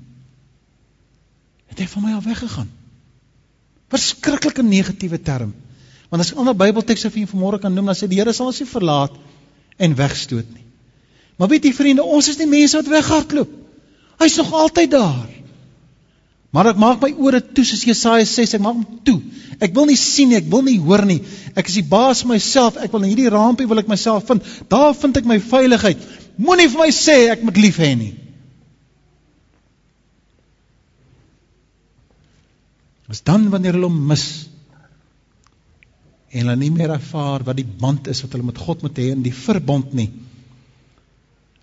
Het 1.73 1.85
hy 1.85 1.89
van 1.95 2.05
my 2.05 2.15
al 2.17 2.25
weggegaan? 2.25 2.71
Verskriklike 3.93 4.65
negatiewe 4.67 5.21
term. 5.23 5.53
Want 6.13 6.25
as 6.25 6.33
ek 6.35 6.41
ander 6.43 6.57
Bybeltekste 6.57 7.09
vir 7.09 7.23
julle 7.23 7.33
vanmôre 7.33 7.61
kan 7.63 7.73
noem, 7.73 7.89
dan 7.89 7.97
sê 7.97 8.09
die 8.11 8.19
Here 8.21 8.35
sal 8.37 8.51
ons 8.51 8.61
nie 8.61 8.69
verlaat 8.69 9.15
en 9.81 9.95
wegstoot 9.97 10.49
nie. 10.53 10.67
Maar 11.41 11.49
weet 11.55 11.69
jy 11.71 11.73
vriende, 11.77 12.05
ons 12.05 12.29
is 12.29 12.37
nie 12.41 12.51
mense 12.51 12.77
wat 12.77 12.91
weghardloop. 12.93 13.55
Hy's 14.21 14.37
nog 14.39 14.53
altyd 14.53 14.93
daar. 14.93 15.31
Maar 16.53 16.75
ek 16.75 16.81
maak 16.83 17.01
my 17.01 17.09
ore 17.25 17.41
toe 17.41 17.65
soos 17.65 17.87
Jesaja 17.89 18.27
sê, 18.29 18.45
ek 18.45 18.61
maak 18.61 18.77
hom 18.77 19.01
toe. 19.07 19.17
Ek 19.63 19.73
wil 19.73 19.89
nie 19.89 19.97
sien 19.97 20.29
nie, 20.29 20.37
ek 20.43 20.51
wil 20.53 20.67
nie 20.67 20.77
hoor 20.83 21.07
nie. 21.09 21.23
Ek 21.57 21.71
is 21.71 21.79
die 21.81 21.87
baas 21.89 22.27
myself. 22.29 22.77
Ek 22.77 22.93
wil 22.93 23.07
in 23.07 23.15
hierdie 23.15 23.33
rampie 23.33 23.69
wil 23.71 23.81
ek 23.81 23.89
myself 23.89 24.29
vind. 24.29 24.45
Daar 24.69 24.93
vind 24.99 25.17
ek 25.23 25.29
my 25.31 25.39
veiligheid. 25.41 26.05
Moenie 26.37 26.69
vir 26.69 26.85
my 26.85 26.91
sê 26.93 27.17
ek 27.33 27.47
moet 27.47 27.61
lief 27.63 27.81
hê 27.81 27.95
nie. 27.97 28.13
As 33.13 33.21
dan 33.27 33.51
wanneer 33.53 33.77
hulle 33.77 33.93
mis 33.93 34.27
en 36.33 36.47
hulle 36.47 36.57
nie 36.57 36.73
meer 36.73 36.95
ervaar 36.95 37.45
wat 37.45 37.59
die 37.59 37.69
band 37.69 38.09
is 38.09 38.23
wat 38.25 38.33
hulle 38.33 38.49
met 38.49 38.61
God 38.61 38.85
moet 38.87 39.01
hê 39.01 39.11
in 39.13 39.25
die 39.25 39.35
verbond 39.37 39.93
nie. 39.99 40.09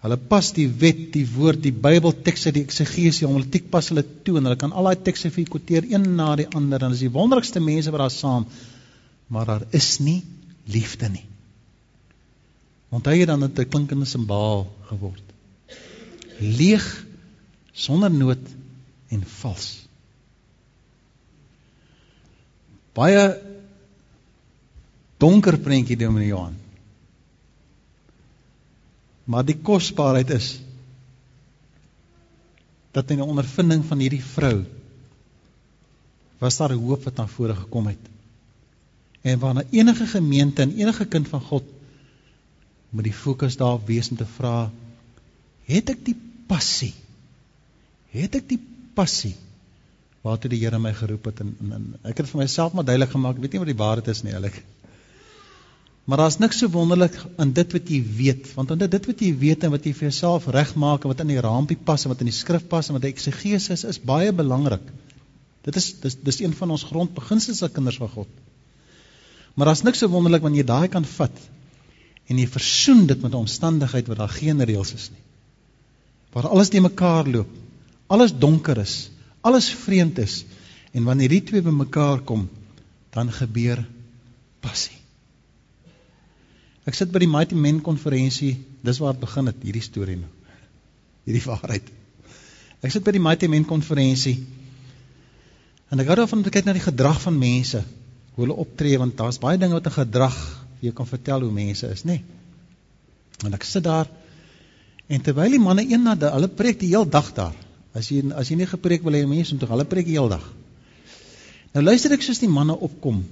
Hulle 0.03 0.15
pas 0.31 0.51
die 0.55 0.67
wet, 0.79 1.09
die 1.15 1.25
woord, 1.27 1.59
die 1.63 1.73
Bybeltekste, 1.75 2.53
die 2.55 2.63
eksegesie, 2.63 3.25
om 3.27 3.33
hulle 3.35 3.49
tik 3.51 3.67
pas 3.73 3.89
hulle 3.91 4.05
toe 4.23 4.38
en 4.39 4.47
hulle 4.47 4.59
kan 4.62 4.71
al 4.71 4.91
daai 4.91 5.01
tekste 5.09 5.31
vir 5.33 5.49
kwoteer 5.49 5.89
een 5.89 6.05
na 6.19 6.29
die 6.39 6.47
ander 6.55 6.85
en 6.85 6.95
as 6.95 7.01
die 7.03 7.12
wonderlikste 7.12 7.59
mense 7.63 7.91
wat 7.91 8.05
daar 8.05 8.13
saam, 8.13 8.45
maar 9.27 9.49
daar 9.49 9.65
is 9.75 9.89
nie 10.05 10.21
liefde 10.71 11.09
nie. 11.12 11.25
Want 12.93 13.09
hy 13.09 13.19
het 13.19 13.33
dan 13.33 13.43
'n 13.43 13.67
klinkende 13.73 14.05
simbaal 14.05 14.67
geword. 14.93 15.25
Leeg, 16.39 16.85
sonder 17.73 18.12
nood 18.12 18.45
en 19.09 19.23
vals. 19.41 19.88
Baie 22.97 23.23
donker 25.19 25.58
prentjie 25.60 25.97
deur 25.99 26.12
meneer 26.13 26.34
Johan. 26.34 26.58
Maar 29.30 29.45
die 29.45 29.60
kosbaarheid 29.62 30.30
is 30.34 30.60
dat 32.91 33.12
in 33.12 33.19
'n 33.19 33.30
ondervinding 33.30 33.86
van 33.86 33.99
hierdie 33.99 34.23
vrou 34.23 34.65
was 36.39 36.58
daar 36.58 36.71
hoop 36.71 37.04
wat 37.04 37.15
na 37.15 37.28
vore 37.28 37.56
gekom 37.56 37.88
het. 37.88 38.06
En 39.21 39.39
waarna 39.39 39.63
enige 39.71 40.08
gemeente 40.08 40.62
en 40.62 40.75
enige 40.75 41.06
kind 41.06 41.28
van 41.28 41.41
God 41.41 41.63
moet 42.89 43.04
die 43.04 43.13
fokus 43.13 43.58
daarop 43.58 43.86
wees 43.88 44.10
om 44.10 44.17
te 44.17 44.25
vra: 44.25 44.71
Het 45.65 45.89
ek 45.89 46.06
die 46.06 46.15
passie? 46.47 46.93
Het 48.10 48.36
ek 48.36 48.49
die 48.49 48.62
passie 48.93 49.36
waartoe 50.25 50.51
die 50.51 50.60
Here 50.60 50.79
my 50.79 50.91
geroep 50.93 51.29
het 51.32 51.39
en, 51.43 51.55
en, 51.63 51.71
en 51.77 52.12
ek 52.12 52.21
het 52.21 52.29
vir 52.32 52.41
myself 52.41 52.75
maar 52.75 52.88
duidelik 52.88 53.13
gemaak, 53.15 53.39
weet 53.39 53.55
nie 53.55 53.63
wat 53.63 53.71
die 53.71 53.79
waarheid 53.79 54.12
is 54.12 54.23
nie, 54.25 54.34
eerlik. 54.34 54.60
Maar 56.10 56.23
daar's 56.23 56.39
niks 56.41 56.58
so 56.58 56.71
wonderlik 56.73 57.15
in 57.38 57.51
dit 57.53 57.75
wat 57.75 57.89
jy 57.93 57.99
weet, 58.17 58.47
want 58.55 58.71
in 58.73 58.82
dit 58.82 59.05
wat 59.12 59.19
jy 59.21 59.29
weet 59.43 59.63
en 59.67 59.73
wat 59.75 59.86
jy 59.86 59.93
vir 59.93 60.08
jouself 60.08 60.47
regmaak 60.49 61.05
en 61.05 61.13
wat 61.13 61.21
in 61.21 61.36
die 61.36 61.43
raampie 61.45 61.77
pas 61.77 62.05
en 62.05 62.13
wat 62.13 62.23
in 62.25 62.32
die 62.32 62.36
skrif 62.36 62.65
pas 62.71 62.89
en 62.89 62.97
wat 62.97 63.05
eksegesis 63.05 63.69
is, 63.75 63.86
is 63.93 64.01
baie 64.01 64.34
belangrik. 64.34 64.88
Dit 65.67 65.77
is 65.77 65.91
dis 66.01 66.17
dis 66.25 66.41
een 66.41 66.55
van 66.58 66.73
ons 66.73 66.88
grondbeginsels 66.89 67.62
as 67.67 67.75
kinders 67.75 67.99
van 68.01 68.10
God. 68.15 68.32
Maar 69.53 69.69
daar's 69.69 69.86
niks 69.86 70.01
so 70.01 70.10
wonderlik 70.10 70.41
wanneer 70.41 70.63
jy 70.63 70.69
daai 70.71 70.89
kan 70.89 71.05
vat 71.05 71.45
en 72.29 72.41
jy 72.41 72.47
versoen 72.49 73.05
dit 73.10 73.21
met 73.21 73.32
'n 73.32 73.43
omstandigheid 73.45 74.08
waar 74.08 74.23
daar 74.23 74.36
geen 74.39 74.65
reëls 74.65 74.93
is 74.93 75.10
nie. 75.13 75.23
Waar 76.34 76.47
alles 76.47 76.69
te 76.69 76.82
mekaar 76.82 77.27
loop, 77.27 77.49
alles 78.08 78.34
donker 78.34 78.77
is, 78.77 79.10
alles 79.41 79.69
vreemd 79.86 80.19
is 80.23 80.43
en 80.93 81.06
wanneer 81.06 81.30
die 81.30 81.43
twee 81.45 81.62
bymekaar 81.62 82.23
kom, 82.25 82.47
dan 83.13 83.32
gebeur 83.34 83.82
passie. 84.63 84.97
Ek 86.89 86.97
sit 86.97 87.12
by 87.13 87.21
die 87.21 87.30
Mighty 87.30 87.58
Men 87.58 87.82
konferensie, 87.86 88.56
dis 88.82 88.99
waar 89.02 89.13
dit 89.13 89.21
begin 89.21 89.52
het, 89.52 89.60
hierdie 89.62 89.84
storie 89.86 90.17
nou. 90.17 90.30
Hierdie 91.28 91.43
waarheid. 91.45 91.91
Ek 92.82 92.93
sit 92.93 93.06
by 93.06 93.13
die 93.13 93.21
Mighty 93.21 93.49
Men 93.52 93.67
konferensie. 93.69 94.39
En 95.93 96.02
ek 96.02 96.10
hou 96.10 96.17
daarvan 96.21 96.41
om 96.41 96.45
te 96.47 96.54
kyk 96.54 96.65
na 96.65 96.73
die 96.78 96.86
gedrag 96.86 97.19
van 97.21 97.38
mense, 97.38 97.84
hoe 98.34 98.45
hulle 98.45 98.58
optree 98.63 98.97
want 99.02 99.17
daar's 99.19 99.41
baie 99.41 99.60
dinge 99.62 99.78
wat 99.78 99.88
'n 99.88 99.99
gedrag 99.99 100.38
jou 100.80 100.93
kan 100.95 101.08
vertel 101.08 101.41
hoe 101.45 101.52
mense 101.52 101.88
is? 101.88 102.04
Nee. 102.04 102.23
En 103.45 103.54
ek 103.54 103.63
sit 103.63 103.84
daar 103.84 104.08
en 105.08 105.21
terwyl 105.21 105.52
die 105.52 105.60
manne 105.60 105.84
een 105.84 106.04
na 106.04 106.15
die 106.15 106.30
hulle 106.30 106.47
preek 106.47 106.80
die 106.80 106.89
heel 106.93 107.10
dag 107.10 107.34
daar. 107.34 107.56
As 107.93 108.10
jy 108.10 108.23
as 108.36 108.49
jy 108.49 108.56
nie 108.56 108.69
gepreek 108.69 109.04
wil 109.04 109.13
hê 109.13 109.25
mense 109.25 109.54
moet 109.54 109.69
hulle 109.69 109.86
preek 109.86 110.06
die 110.06 110.17
heel 110.17 110.30
dag. 110.30 110.45
Nou 111.73 111.84
luister 111.84 112.13
ek 112.13 112.21
soos 112.21 112.39
die 112.39 112.49
manne 112.49 112.73
opkom 112.73 113.23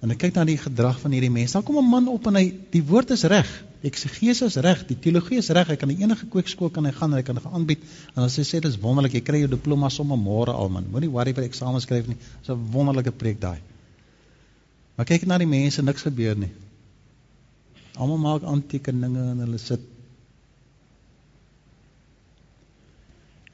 En 0.00 0.12
ek 0.14 0.22
kyk 0.22 0.38
na 0.38 0.46
die 0.48 0.56
gedrag 0.56 0.96
van 1.02 1.12
hierdie 1.12 1.32
mense. 1.32 1.52
Dan 1.52 1.64
kom 1.66 1.76
'n 1.76 1.90
man 1.90 2.08
op 2.08 2.26
en 2.26 2.34
hy 2.34 2.54
die 2.72 2.82
woord 2.82 3.10
is 3.10 3.24
reg. 3.28 3.48
Eksegesis 3.84 4.42
is 4.42 4.56
reg, 4.56 4.86
die 4.86 4.96
teologie 4.96 5.38
is 5.38 5.48
reg. 5.48 5.68
Hy 5.68 5.76
kan 5.76 5.90
enige 5.90 6.26
kweekskool 6.26 6.70
kan 6.70 6.84
hy 6.84 6.92
gaan 6.92 7.10
en 7.12 7.16
hy 7.16 7.22
kan 7.22 7.34
dit 7.34 7.44
aanbied. 7.44 7.82
En 8.16 8.22
as 8.22 8.36
hy 8.36 8.42
sê 8.42 8.60
dis 8.60 8.78
wonderlik, 8.80 9.12
jy 9.12 9.20
kry 9.20 9.38
jou 9.40 9.48
diploma 9.48 9.90
sommer 9.90 10.16
môre 10.16 10.52
al 10.52 10.68
man. 10.68 10.86
Moenie 10.90 11.10
worry 11.10 11.32
vir 11.32 11.44
eksamen 11.44 11.80
skryf 11.80 12.06
nie. 12.06 12.16
Dis 12.16 12.48
'n 12.48 12.72
wonderlike 12.72 13.12
preek 13.12 13.40
daai. 13.40 13.60
Maar 14.96 15.06
kyk 15.06 15.26
na 15.26 15.38
die 15.38 15.46
mense, 15.46 15.82
niks 15.82 16.02
gebeur 16.02 16.36
nie. 16.36 16.50
Almal 17.96 18.18
maak 18.18 18.42
aantekeninge 18.42 19.30
en 19.30 19.38
hulle 19.38 19.58
sit. 19.58 19.80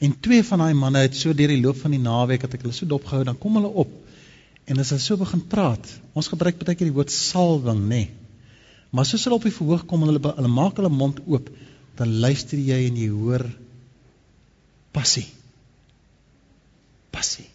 En 0.01 0.13
twee 0.21 0.45
van 0.45 0.59
daai 0.59 0.75
manne 0.75 1.07
het 1.07 1.17
so 1.17 1.33
deur 1.33 1.49
die 1.49 1.63
loop 1.63 1.79
van 1.81 1.95
die 1.95 2.03
naweek 2.03 2.45
dat 2.45 2.55
ek 2.55 2.67
hulle 2.67 2.77
so 2.77 2.89
dopgehou, 2.89 3.25
dan 3.25 3.39
kom 3.41 3.57
hulle 3.57 3.73
op 3.85 3.95
En 4.67 4.83
as 4.83 4.91
hulle 4.91 5.03
so 5.03 5.19
begin 5.21 5.43
praat, 5.47 5.87
ons 6.19 6.29
gebruik 6.33 6.59
baie 6.59 6.75
keer 6.75 6.89
die 6.89 6.95
woord 6.97 7.13
salwing, 7.15 7.85
nê. 7.87 8.01
Nee. 8.07 8.09
Maar 8.91 9.07
soos 9.07 9.27
hulle 9.27 9.39
op 9.39 9.47
die 9.47 9.55
verhoog 9.55 9.85
kom 9.87 10.03
en 10.03 10.11
hulle 10.11 10.33
hulle 10.39 10.51
maak 10.51 10.79
hulle 10.81 10.91
mond 10.91 11.21
oop, 11.31 11.51
dan 11.99 12.15
luister 12.23 12.59
jy 12.59 12.81
en 12.89 12.99
jy 12.99 13.07
hoor 13.13 13.45
passie. 14.97 15.27
Passie. 17.15 17.47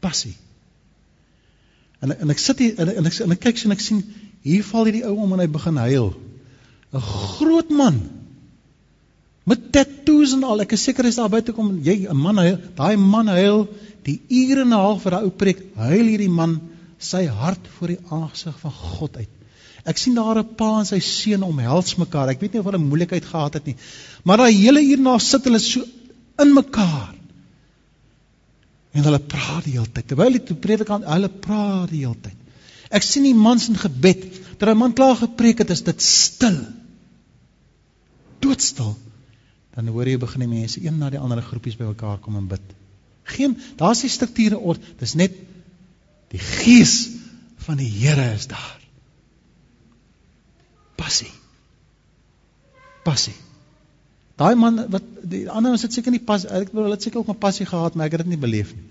Passie. 0.00 0.36
En 2.00 2.14
en 2.16 2.32
ek 2.32 2.40
sit 2.40 2.62
hier 2.64 2.80
en, 2.80 2.94
en 3.02 3.10
ek 3.10 3.20
en 3.26 3.36
ek 3.36 3.44
kyk 3.44 3.60
sien 3.60 3.76
ek 3.76 3.84
sien 3.84 4.02
Hier 4.40 4.64
val 4.64 4.86
hierdie 4.88 5.02
ou 5.04 5.18
om 5.20 5.34
en 5.36 5.42
hy 5.42 5.50
begin 5.52 5.76
huil. 5.82 6.06
'n 6.96 7.00
Groot 7.04 7.68
man 7.76 7.98
met 9.50 9.70
tattoos 9.74 10.34
en 10.36 10.46
al. 10.46 10.62
Ek 10.64 10.76
is 10.76 10.84
seker 10.86 11.08
as 11.08 11.18
daar 11.18 11.32
buite 11.32 11.54
kom 11.56 11.72
jy 11.86 12.06
'n 12.06 12.16
man 12.16 12.38
huil, 12.38 12.58
daai 12.76 12.96
man 12.96 13.28
huil 13.28 13.66
die 14.06 14.20
ure 14.28 14.62
en 14.62 14.72
'n 14.72 14.82
half 14.84 15.02
vir 15.02 15.16
daai 15.16 15.26
ou 15.26 15.34
preek. 15.42 15.60
Huil 15.76 16.06
hierdie 16.12 16.32
man 16.40 16.60
sy 16.98 17.26
hart 17.26 17.68
voor 17.76 17.94
die 17.94 18.02
aangesig 18.10 18.56
van 18.60 18.72
God 18.72 19.16
uit. 19.16 19.30
Ek 19.88 19.98
sien 19.98 20.14
daar 20.14 20.38
'n 20.38 20.54
pa 20.56 20.80
en 20.80 20.86
sy 20.86 21.00
seun 21.00 21.42
omhels 21.42 21.96
mekaar. 21.96 22.28
Ek 22.28 22.40
weet 22.40 22.52
nie 22.52 22.60
of 22.60 22.66
hulle 22.66 22.78
moeilikheid 22.78 23.24
gehad 23.24 23.54
het 23.54 23.66
nie. 23.66 23.76
Maar 24.24 24.36
daai 24.36 24.52
hele 24.52 24.82
uur 24.82 25.00
na 25.00 25.18
sit 25.18 25.44
hulle 25.44 25.58
so 25.58 25.80
in 26.38 26.54
mekaar. 26.54 27.14
En 28.92 29.04
hulle 29.04 29.18
praat 29.18 29.64
die 29.64 29.72
hele 29.72 29.86
tyd. 29.86 30.06
Terwyl 30.06 30.32
die 30.32 30.54
predikant 30.54 31.04
hulle 31.04 31.28
praat 31.28 31.90
die 31.90 32.04
hele 32.04 32.16
tyd. 32.20 32.36
Ek 32.90 33.02
sien 33.02 33.22
die 33.22 33.34
mans 33.34 33.68
in 33.68 33.76
gebed. 33.76 34.24
Terwyl 34.58 34.74
'n 34.74 34.78
man 34.78 34.92
klaar 34.92 35.16
gepreek 35.16 35.58
het, 35.58 35.70
is 35.70 35.82
dit 35.82 36.02
stil. 36.02 36.58
Doodstil. 38.40 38.96
Dan 39.74 39.88
hoor 39.94 40.08
jy 40.08 40.18
begin 40.18 40.44
die 40.44 40.50
mense 40.50 40.82
een 40.82 40.98
na 40.98 41.10
die 41.10 41.18
ander 41.18 41.42
groepies 41.42 41.78
bymekaar 41.78 42.18
kom 42.18 42.36
en 42.36 42.48
bid. 42.50 42.74
Geen, 43.30 43.56
daar's 43.78 44.02
nie 44.02 44.10
strukture 44.10 44.58
ord. 44.58 44.82
Dis 44.98 45.14
net 45.14 45.36
die 46.30 46.42
gees 46.42 46.96
van 47.66 47.78
die 47.78 47.90
Here 47.90 48.32
is 48.34 48.48
daar 48.50 48.80
passie. 51.00 51.30
Passie. 53.04 53.36
Daai 54.40 54.54
man 54.56 54.86
wat 54.92 55.04
die 55.32 55.44
ander 55.48 55.74
ons 55.74 55.84
het 55.84 55.96
seker 55.96 56.12
nie 56.12 56.22
pas 56.24 56.44
ek 56.44 56.70
bedoel 56.70 56.88
hulle 56.88 56.96
het 56.98 57.06
seker 57.06 57.20
ook 57.20 57.32
'n 57.32 57.44
passie 57.44 57.66
gehad, 57.66 57.94
maar 57.94 58.06
ek 58.06 58.16
het 58.16 58.24
dit 58.24 58.32
nie 58.34 58.44
beleef 58.44 58.74
nie. 58.76 58.86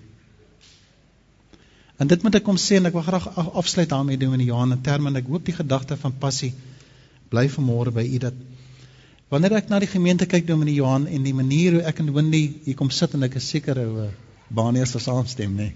En 1.99 2.07
dit 2.07 2.21
moet 2.23 2.35
ek 2.35 2.43
kom 2.43 2.57
sê 2.57 2.77
en 2.79 2.85
ek 2.85 2.93
wil 2.93 3.03
graag 3.03 3.27
afsluit 3.61 3.89
daarmee 3.89 4.17
doen 4.17 4.33
in 4.33 4.45
Johan 4.45 4.71
in 4.71 4.81
terme 4.81 5.09
en 5.09 5.15
ek 5.15 5.27
hoop 5.27 5.45
die 5.45 5.55
gedagte 5.55 5.97
van 5.97 6.13
passie 6.17 6.53
bly 7.29 7.49
vanmôre 7.49 7.91
by 7.91 8.05
u 8.07 8.17
dat 8.17 8.33
wanneer 9.29 9.59
ek 9.59 9.69
na 9.69 9.79
die 9.81 9.89
gemeente 9.89 10.25
kyk 10.29 10.47
doen 10.47 10.63
in 10.65 10.71
die 10.71 10.79
Johan 10.79 11.07
en 11.07 11.25
die 11.25 11.35
manier 11.37 11.77
hoe 11.77 11.85
ek 11.89 12.01
en 12.01 12.13
Wendy 12.13 12.43
hier 12.65 12.77
kom 12.77 12.89
sit 12.89 13.13
en 13.13 13.23
ek 13.27 13.37
is 13.37 13.49
seker 13.49 13.77
hoe 13.77 14.07
eh, 14.07 14.13
baie 14.49 14.85
sal 14.89 15.03
saamstem 15.03 15.53
nê. 15.55 15.71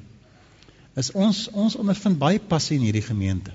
Is 0.98 1.12
ons 1.14 1.48
ons 1.54 1.78
ondervind 1.78 2.18
baie 2.22 2.40
passie 2.40 2.78
in 2.78 2.86
hierdie 2.88 3.06
gemeente. 3.06 3.54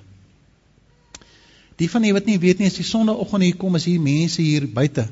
Die 1.78 1.88
van 1.90 2.02
julle 2.02 2.18
wat 2.18 2.26
nie 2.26 2.38
weet 2.42 2.58
nie, 2.58 2.66
as 2.70 2.78
die 2.78 2.86
Sondagoggend 2.86 3.46
hier 3.46 3.58
kom, 3.58 3.76
is 3.78 3.86
hier 3.86 4.02
mense 4.02 4.42
hier 4.42 4.66
buite 4.66 5.06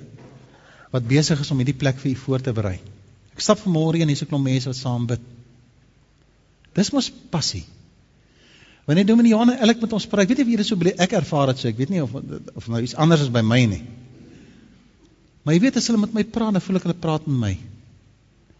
wat 0.90 1.06
besig 1.06 1.40
is 1.42 1.50
om 1.50 1.58
hierdie 1.60 1.76
plek 1.76 1.98
vir 2.02 2.12
u 2.12 2.16
voor 2.22 2.42
te 2.42 2.54
berei. 2.54 2.78
Ek 3.34 3.42
stap 3.42 3.60
vanmôre 3.60 4.00
en 4.00 4.08
hier's 4.08 4.22
'n 4.22 4.30
klomp 4.30 4.46
mense 4.46 4.70
wat 4.70 4.78
saam 4.78 5.06
bid. 5.06 5.20
Dis 6.74 6.92
mos 6.92 7.10
passie. 7.30 7.64
Wanneer 8.86 9.06
Dominee 9.06 9.30
Johan 9.30 9.50
en 9.50 9.70
ek 9.70 9.80
met 9.80 9.92
ons 9.92 10.06
praat, 10.06 10.28
weet 10.28 10.38
jy 10.38 10.44
of 10.44 10.56
dit 10.56 10.66
so 10.66 10.76
ek 11.04 11.12
ervaar 11.12 11.46
dit 11.48 11.58
so, 11.58 11.68
ek 11.68 11.76
weet 11.76 11.90
nie 11.90 12.02
of 12.02 12.14
of 12.54 12.68
nou 12.68 12.80
iets 12.80 12.94
anders 12.94 13.20
is 13.20 13.30
by 13.30 13.42
my 13.42 13.64
nie. 13.66 13.82
Maar 15.46 15.54
jy 15.54 15.62
weet 15.62 15.76
as 15.78 15.86
hulle 15.86 16.02
met 16.02 16.14
my 16.14 16.24
praat, 16.26 16.56
dan 16.56 16.62
voel 16.62 16.80
ek 16.80 16.88
hulle 16.88 16.98
praat 16.98 17.26
met 17.30 17.38
my. 17.38 17.52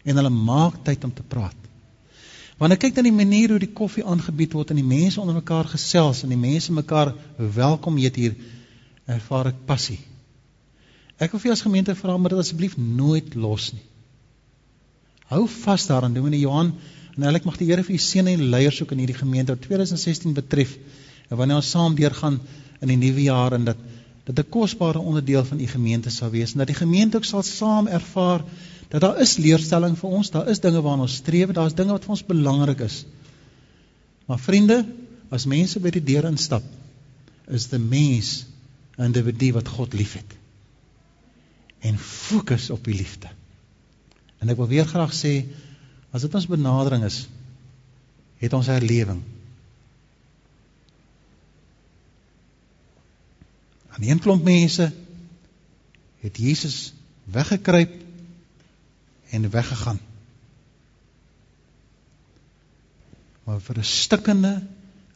En 0.07 0.19
hulle 0.21 0.31
maak 0.31 0.77
tyd 0.87 1.03
om 1.03 1.11
te 1.11 1.25
praat. 1.27 1.65
Wanneer 2.57 2.79
ek 2.79 2.85
kyk 2.87 2.95
na 2.95 3.03
die 3.09 3.17
manier 3.17 3.51
hoe 3.51 3.59
die 3.59 3.73
koffie 3.75 4.05
aangebied 4.07 4.55
word 4.55 4.71
en 4.71 4.79
die 4.79 4.87
mense 4.87 5.19
onder 5.19 5.35
mekaar 5.35 5.67
gesels 5.67 6.23
en 6.23 6.31
die 6.31 6.39
mense 6.39 6.71
mekaar 6.73 7.11
welkom 7.57 7.99
heet 7.99 8.15
hier, 8.17 8.37
ervaar 9.17 9.51
ek 9.51 9.59
passie. 9.67 9.99
Ek 11.19 11.35
wil 11.35 11.43
vir 11.43 11.53
as 11.57 11.65
gemeente 11.65 11.93
vra 11.99 12.15
om 12.15 12.23
dit 12.23 12.39
asseblief 12.39 12.77
nooit 12.79 13.35
los 13.35 13.67
nie. 13.75 13.83
Hou 15.27 15.43
vas 15.51 15.85
daaraan, 15.91 16.15
Dominee 16.15 16.45
Johan, 16.45 16.71
en 17.19 17.35
ek 17.35 17.45
mag 17.49 17.59
die 17.59 17.67
Here 17.67 17.83
vir 17.83 17.97
u 17.97 17.99
seën 17.99 18.31
en 18.31 18.47
leiers 18.53 18.79
ook 18.79 18.95
in 18.95 19.03
hierdie 19.03 19.19
gemeente 19.19 19.51
wat 19.51 19.67
2016 19.67 20.37
betref. 20.37 20.77
En 21.27 21.35
wanneer 21.35 21.59
ons 21.59 21.71
saam 21.75 21.99
deurgaan 21.99 22.39
in 22.79 22.93
die 22.93 22.99
nuwe 23.01 23.27
jaar 23.27 23.57
en 23.57 23.67
dat 23.67 23.86
dit 24.27 24.39
'n 24.39 24.49
kosbare 24.49 24.99
onderdeel 24.99 25.45
van 25.45 25.59
u 25.59 25.67
gemeente 25.67 26.09
sal 26.09 26.29
wees 26.29 26.51
en 26.51 26.57
dat 26.57 26.67
die 26.67 26.75
gemeente 26.75 27.17
ook 27.17 27.25
sal 27.25 27.43
saam 27.43 27.87
ervaar 27.87 28.43
dat 28.87 29.01
daar 29.01 29.19
is 29.19 29.37
leerstelling 29.37 29.97
vir 29.99 30.09
ons, 30.09 30.31
daar 30.31 30.47
is 30.47 30.59
dinge 30.59 30.81
waarna 30.81 31.01
ons 31.01 31.15
streef, 31.15 31.51
daar's 31.51 31.75
dinge 31.75 31.91
wat 31.91 32.03
vir 32.03 32.15
ons 32.15 32.25
belangrik 32.25 32.79
is. 32.79 33.05
Maar 34.25 34.39
vriende, 34.39 34.85
as 35.29 35.45
mense 35.45 35.79
by 35.79 35.89
die 35.89 36.03
deur 36.03 36.25
instap, 36.25 36.63
is 37.47 37.67
die 37.67 37.79
mens 37.79 38.45
'n 38.97 39.03
individu 39.03 39.51
wat 39.53 39.67
God 39.67 39.93
liefhet. 39.93 40.35
En 41.79 41.97
fokus 41.97 42.69
op 42.69 42.83
die 42.83 42.95
liefde. 42.95 43.27
En 44.39 44.49
ek 44.49 44.57
wil 44.57 44.67
weer 44.67 44.85
graag 44.85 45.13
sê, 45.13 45.45
as 46.11 46.21
dit 46.21 46.35
ons 46.35 46.47
benadering 46.47 47.03
is, 47.03 47.27
het 48.37 48.53
ons 48.53 48.67
herlewing. 48.67 49.21
Aan 53.97 54.05
een 54.05 54.19
klomp 54.19 54.43
mense 54.45 54.91
het 56.21 56.37
Jesus 56.37 56.93
weggekruip 57.23 57.93
en 59.29 59.49
weggegaan. 59.49 59.99
Maar 63.43 63.61
vir 63.61 63.77
'n 63.77 63.83
stikkende 63.83 64.53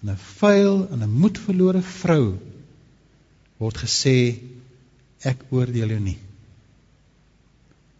en 0.01 0.09
'n 0.09 0.17
vuil 0.17 0.89
en 0.89 1.03
'n 1.03 1.19
moedverlore 1.21 1.81
vrou 1.81 2.39
word 3.57 3.77
gesê 3.77 4.41
ek 5.19 5.45
oordeel 5.49 5.87
jou 5.87 5.99
nie. 5.99 6.17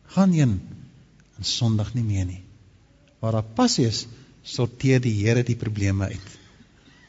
Gaan 0.06 0.32
heen 0.32 0.62
en 1.38 1.44
sondig 1.44 1.94
nie 1.94 2.04
meer 2.04 2.26
nie. 2.26 2.44
Waar 3.20 3.32
daar 3.32 3.54
passie 3.54 3.86
is, 3.86 4.08
sorteer 4.42 5.02
die 5.02 5.26
Here 5.26 5.44
die 5.44 5.56
probleme 5.56 6.06
uit. 6.06 6.38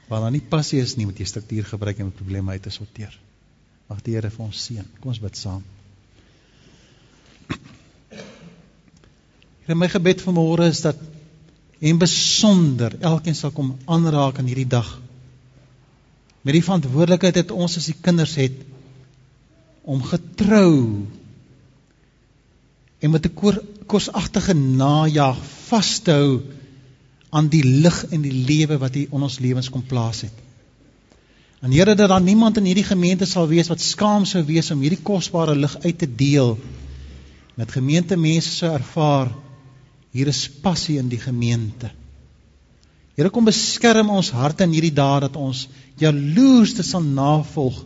Waar 0.09 0.21
daar 0.21 0.31
nie 0.31 0.45
passie 0.49 0.81
is 0.81 0.97
nie, 0.97 1.07
moet 1.07 1.19
jy 1.19 1.25
struktuur 1.25 1.65
gebruik 1.65 1.99
om 1.99 2.11
die 2.11 2.21
probleme 2.21 2.51
uit 2.51 2.63
te 2.63 2.71
sorteer. 2.71 3.19
Mag 3.93 4.01
die 4.07 4.15
Here 4.17 4.31
vir 4.33 4.47
ons 4.47 4.57
seën. 4.57 4.87
Kom 5.03 5.11
ons 5.13 5.21
bid 5.21 5.37
saam. 5.37 5.61
Here 9.67 9.77
my 9.77 9.89
gebed 9.93 10.23
vanmôre 10.25 10.65
is 10.73 10.81
dat 10.81 11.01
en 11.83 11.99
besonder 12.01 12.95
elkeen 13.05 13.37
sal 13.37 13.53
kom 13.53 13.75
aanraak 13.85 14.39
aan 14.41 14.49
hierdie 14.49 14.71
dag. 14.71 14.89
Met 16.41 16.57
die 16.57 16.65
verantwoordelikheid 16.65 17.43
wat 17.43 17.53
ons 17.53 17.77
as 17.83 17.91
die 17.91 17.99
kinders 18.07 18.33
het 18.41 18.63
om 19.83 20.01
getrou 20.09 20.73
en 23.03 23.13
met 23.13 23.27
'n 23.29 23.35
korsagtige 23.93 24.55
najag 24.55 25.37
vas 25.69 25.99
te 25.99 26.17
hou 26.17 26.41
aan 27.31 27.49
die 27.49 27.65
lig 27.65 28.05
en 28.09 28.23
die 28.23 28.39
lewe 28.49 28.79
wat 28.79 28.97
U 28.97 29.05
in 29.11 29.29
ons 29.29 29.39
lewens 29.39 29.69
kom 29.69 29.83
plaas 29.83 30.23
het. 30.23 30.37
En 31.63 31.71
Here 31.71 31.95
dat 31.95 32.09
daar 32.09 32.23
niemand 32.23 32.57
in 32.59 32.67
hierdie 32.67 32.87
gemeente 32.87 33.27
sal 33.27 33.47
wees 33.47 33.69
wat 33.71 33.81
skaam 33.81 34.25
sou 34.27 34.43
wees 34.45 34.71
om 34.75 34.81
hierdie 34.83 35.03
kosbare 35.03 35.55
lig 35.55 35.77
uit 35.85 35.99
te 35.99 36.09
deel. 36.11 36.57
Met 37.55 37.71
gemeente 37.71 38.17
mense 38.17 38.51
sou 38.51 38.73
ervaar 38.73 39.31
Hier 40.13 40.29
is 40.29 40.45
passie 40.61 40.99
in 41.01 41.09
die 41.09 41.21
gemeente. 41.21 41.89
Here 43.17 43.31
kom 43.33 43.47
beskerm 43.49 44.11
ons 44.13 44.29
harte 44.37 44.67
in 44.67 44.75
hierdie 44.77 44.93
dae 44.93 45.23
dat 45.25 45.39
ons 45.41 45.63
jaloers 46.01 46.75
te 46.77 46.85
sal 46.85 47.05
navolg 47.05 47.79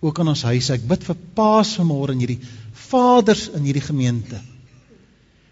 ook 0.00 0.20
in 0.22 0.32
ons 0.32 0.44
huise. 0.48 0.72
Ek 0.72 0.86
bid 0.88 1.04
vir 1.04 1.18
paas 1.36 1.74
vanmôre 1.76 2.16
in 2.16 2.22
hierdie 2.24 2.40
vaders 2.88 3.50
in 3.52 3.68
hierdie 3.68 3.84
gemeente. 3.84 4.40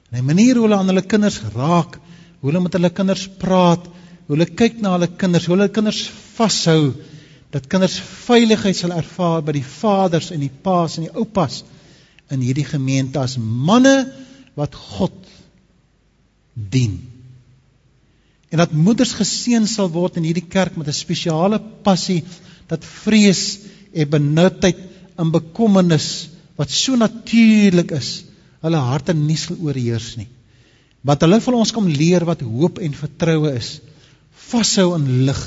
En 0.09 0.23
die 0.23 0.25
manier 0.25 0.57
hoe 0.57 0.65
hulle 0.67 0.81
aan 0.81 0.89
hulle 0.89 1.05
kinders 1.05 1.37
raak, 1.53 2.01
hoe 2.41 2.49
hulle 2.49 2.65
met 2.65 2.79
hulle 2.79 2.93
kinders 2.97 3.27
praat, 3.43 3.85
hoe 4.25 4.37
hulle 4.37 4.49
kyk 4.49 4.81
na 4.81 4.95
hulle 4.97 5.11
kinders, 5.21 5.51
hoe 5.51 5.59
hulle 5.59 5.69
kinders 5.75 6.07
vashou 6.39 6.95
dat 7.51 7.67
kinders 7.71 7.99
veiligheid 8.27 8.77
sal 8.79 8.95
ervaar 8.95 9.43
by 9.43 9.55
die 9.57 9.67
vaders 9.67 10.31
en 10.35 10.43
die 10.43 10.53
paas 10.63 10.99
en 10.99 11.09
die 11.09 11.17
oupas 11.19 11.63
in 12.31 12.45
hierdie 12.47 12.67
gemeente 12.67 13.19
as 13.19 13.37
manne 13.41 13.95
wat 14.59 14.75
God 14.75 15.17
dien. 16.55 16.99
En 18.51 18.63
dat 18.63 18.75
moeders 18.75 19.15
geseën 19.19 19.67
sal 19.71 19.91
word 19.95 20.19
in 20.19 20.27
hierdie 20.27 20.47
kerk 20.47 20.77
met 20.77 20.89
'n 20.89 20.95
spesiale 20.95 21.59
passie 21.87 22.23
dat 22.69 22.85
vrees 22.85 23.59
en 23.93 24.11
benoudheid 24.11 24.79
en 25.19 25.31
bekommernis 25.31 26.31
wat 26.57 26.71
so 26.71 26.97
natuurlik 26.97 27.91
is, 27.91 28.25
hulle 28.63 28.77
harte 28.77 29.15
nie 29.15 29.37
sal 29.37 29.57
oorheers 29.57 30.17
nie. 30.17 30.29
Wat 31.03 31.23
hulle 31.25 31.41
vir 31.41 31.55
ons 31.55 31.73
kom 31.73 31.89
leer 31.89 32.25
wat 32.29 32.43
hoop 32.45 32.79
en 32.79 32.95
vertroue 32.95 33.55
is, 33.57 33.81
vashou 34.51 34.95
in 34.95 35.25
lig 35.27 35.43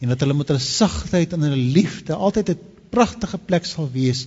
en 0.00 0.08
dat 0.08 0.20
hulle 0.20 0.34
met 0.34 0.48
hulle 0.48 0.62
sagtheid 0.62 1.32
en 1.32 1.46
hulle 1.46 1.72
liefde 1.78 2.14
altyd 2.14 2.50
'n 2.50 2.58
pragtige 2.90 3.38
plek 3.38 3.64
sal 3.64 3.90
wees 3.92 4.26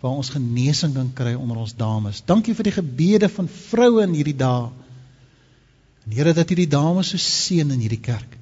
waar 0.00 0.16
ons 0.18 0.30
genesing 0.30 0.94
kan 0.94 1.12
kry 1.14 1.34
onder 1.34 1.56
ons 1.56 1.76
dames. 1.76 2.22
Dankie 2.26 2.54
vir 2.54 2.64
die 2.64 2.78
gebede 2.78 3.28
van 3.28 3.48
vroue 3.48 4.02
in 4.02 4.14
hierdie 4.14 4.36
dae 4.36 4.70
En 6.06 6.16
Here 6.16 6.34
dat 6.34 6.50
hierdie 6.50 6.70
dames 6.70 7.12
so 7.12 7.20
seën 7.20 7.70
in 7.70 7.82
hierdie 7.82 8.02
kerk. 8.02 8.38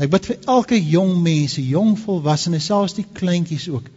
Ek 0.00 0.12
bid 0.12 0.28
vir 0.30 0.38
elke 0.48 0.78
jong 0.80 1.16
mense, 1.24 1.60
jong 1.64 1.96
volwassenes, 2.00 2.68
selfs 2.68 2.96
die 2.96 3.06
kleintjies 3.16 3.68
ook, 3.72 3.88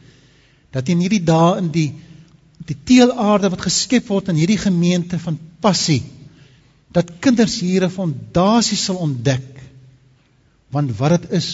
dat 0.76 0.90
in 0.92 1.04
hierdie 1.04 1.24
dae 1.24 1.60
in 1.62 1.72
die 1.76 1.92
die 2.64 2.78
teelaarde 2.88 3.50
wat 3.52 3.66
geskep 3.66 4.06
word 4.08 4.30
in 4.32 4.38
hierdie 4.40 4.60
gemeente 4.62 5.18
van 5.20 5.36
passie, 5.60 6.00
dat 6.96 7.10
kinders 7.20 7.58
hier 7.60 7.84
'n 7.84 7.92
fondasie 7.92 8.78
sal 8.78 9.02
ontdek. 9.04 9.53
Want 10.74 10.96
wat 10.98 11.22
dit 11.22 11.38
is 11.40 11.50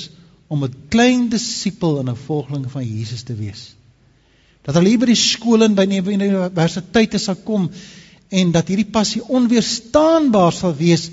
om 0.48 0.64
'n 0.66 0.76
klein 0.90 1.30
disipel 1.30 2.00
en 2.00 2.10
'n 2.10 2.16
volgeling 2.26 2.72
van 2.72 2.86
Jesus 2.86 3.22
te 3.24 3.36
wees. 3.36 3.76
Dat 4.62 4.76
hulle 4.76 4.90
hier 4.90 5.00
by 5.00 5.06
die 5.06 5.16
skool 5.16 5.64
en 5.64 5.76
by 5.76 5.86
die 5.86 6.02
universiteite 6.02 7.18
sal 7.18 7.36
kom 7.36 7.70
en 8.30 8.52
dat 8.52 8.68
hierdie 8.68 8.92
passie 8.92 9.22
onweerstaanbaar 9.24 10.54
sal 10.54 10.76
wees 10.76 11.10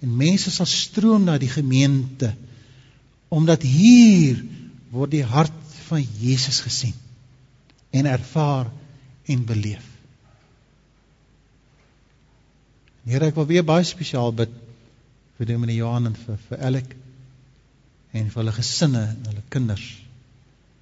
en 0.00 0.16
mense 0.16 0.50
sal 0.50 0.66
stroom 0.66 1.24
na 1.24 1.38
die 1.38 1.50
gemeente 1.50 2.34
omdat 3.28 3.62
hier 3.62 4.44
word 4.90 5.10
die 5.10 5.24
hart 5.24 5.58
van 5.86 6.06
Jesus 6.20 6.60
gesien 6.60 6.94
en 7.90 8.06
ervaar 8.06 8.70
en 9.26 9.44
beleef. 9.46 9.86
Here 13.06 13.26
ek 13.26 13.38
wil 13.38 13.46
weer 13.46 13.66
baie 13.66 13.86
spesiaal 13.86 14.32
bid 14.32 14.50
vir 15.38 15.46
Dominee 15.46 15.80
Johan 15.80 16.10
en 16.10 16.18
vir 16.26 16.38
vir 16.48 16.66
Elek 16.68 16.96
en 18.12 18.30
vir 18.30 18.40
hulle 18.42 18.54
gesinne 18.54 19.02
en 19.12 19.28
hulle 19.30 19.44
kinders. 19.54 19.86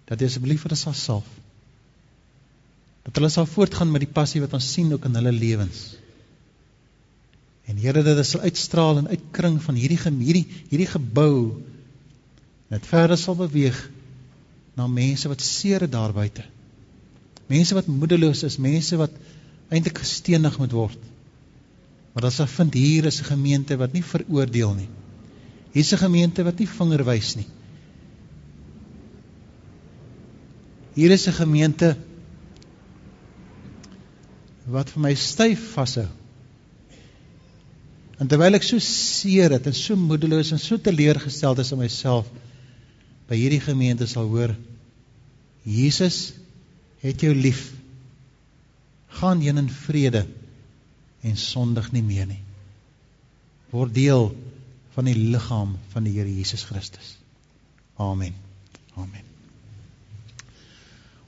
Dat 0.08 0.20
jy 0.20 0.30
asseblief 0.30 0.62
vir 0.62 0.72
hulle 0.72 0.80
sal 0.80 0.96
salf. 0.96 1.28
Dat 3.04 3.18
hulle 3.20 3.30
sal 3.32 3.48
voortgaan 3.48 3.92
met 3.92 4.04
die 4.04 4.12
passie 4.12 4.40
wat 4.44 4.54
ons 4.56 4.68
sien 4.74 4.92
ook 4.92 5.06
in 5.08 5.16
hulle 5.18 5.32
lewens. 5.32 5.82
En 7.68 7.76
Here 7.76 8.02
dat 8.02 8.16
dit 8.16 8.26
sal 8.26 8.46
uitstraal 8.48 9.02
en 9.02 9.10
uitkring 9.12 9.58
van 9.62 9.76
hierdie 9.76 10.00
hierdie 10.00 10.46
hierdie 10.70 10.88
gebou 10.88 11.60
net 12.72 12.86
verder 12.88 13.16
sal 13.20 13.36
beweeg 13.36 13.76
na 14.76 14.86
mense 14.88 15.28
wat 15.28 15.44
seer 15.44 15.84
het 15.84 15.92
daar 15.92 16.14
buite. 16.16 16.44
Mense 17.48 17.74
wat 17.76 17.88
moedeloos 17.88 18.44
is, 18.44 18.58
mense 18.60 18.96
wat 19.00 19.14
eintlik 19.72 20.00
gestenig 20.00 20.58
moet 20.60 20.72
word. 20.76 21.00
Maar 22.12 22.28
dat 22.28 22.36
sal 22.36 22.48
vind 22.52 22.74
hier 22.74 23.08
is 23.08 23.20
'n 23.20 23.32
gemeente 23.32 23.76
wat 23.76 23.92
nie 23.92 24.04
veroordeel 24.04 24.74
nie. 24.74 24.88
Hier's 25.72 25.92
'n 25.92 25.98
gemeente 25.98 26.44
wat 26.44 26.58
nie 26.58 26.66
vinger 26.66 27.04
wys 27.04 27.36
nie. 27.36 27.46
Hier 30.94 31.10
is 31.10 31.26
'n 31.28 31.32
gemeente 31.32 31.96
wat 34.66 34.90
vir 34.90 35.02
my 35.02 35.14
styf 35.14 35.72
vashou. 35.74 36.08
En 38.18 38.26
terwyl 38.26 38.54
ek 38.54 38.62
so 38.62 38.78
seer 38.82 39.50
het 39.54 39.66
en 39.66 39.74
so 39.74 39.96
moedeloos 39.96 40.50
en 40.52 40.58
so 40.58 40.76
teleurgesteld 40.76 41.58
is 41.58 41.72
in 41.72 41.78
myself, 41.78 42.26
by 43.28 43.36
hierdie 43.36 43.60
gemeente 43.60 44.06
sal 44.06 44.26
hoor 44.26 44.56
Jesus 45.62 46.32
het 47.04 47.20
jou 47.20 47.34
lief. 47.34 47.72
Gaan 49.20 49.40
heen 49.40 49.58
in 49.58 49.68
vrede 49.70 50.26
en 51.20 51.36
sondig 51.36 51.92
nie 51.92 52.02
meer 52.02 52.26
nie. 52.26 52.42
Word 53.70 53.94
deel 53.94 54.30
van 54.98 55.06
die 55.06 55.14
liggaam 55.14 55.76
van 55.92 56.06
die 56.08 56.16
Here 56.16 56.30
Jesus 56.34 56.64
Christus. 56.66 57.12
Amen. 58.02 58.34
Amen. 58.98 59.26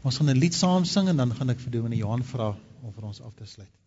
Ons 0.02 0.16
gaan 0.16 0.30
'n 0.30 0.38
lied 0.38 0.54
saam 0.54 0.85
sing 0.85 1.09
en 1.09 1.16
dan 1.16 1.35
gaan 1.35 1.50
ek 1.54 1.61
vir 1.61 1.70
Dominee 1.70 2.02
Johan 2.02 2.24
vra 2.24 2.56
om 2.83 2.92
vir 2.92 3.04
ons 3.04 3.20
af 3.20 3.35
te 3.35 3.46
sluit. 3.46 3.80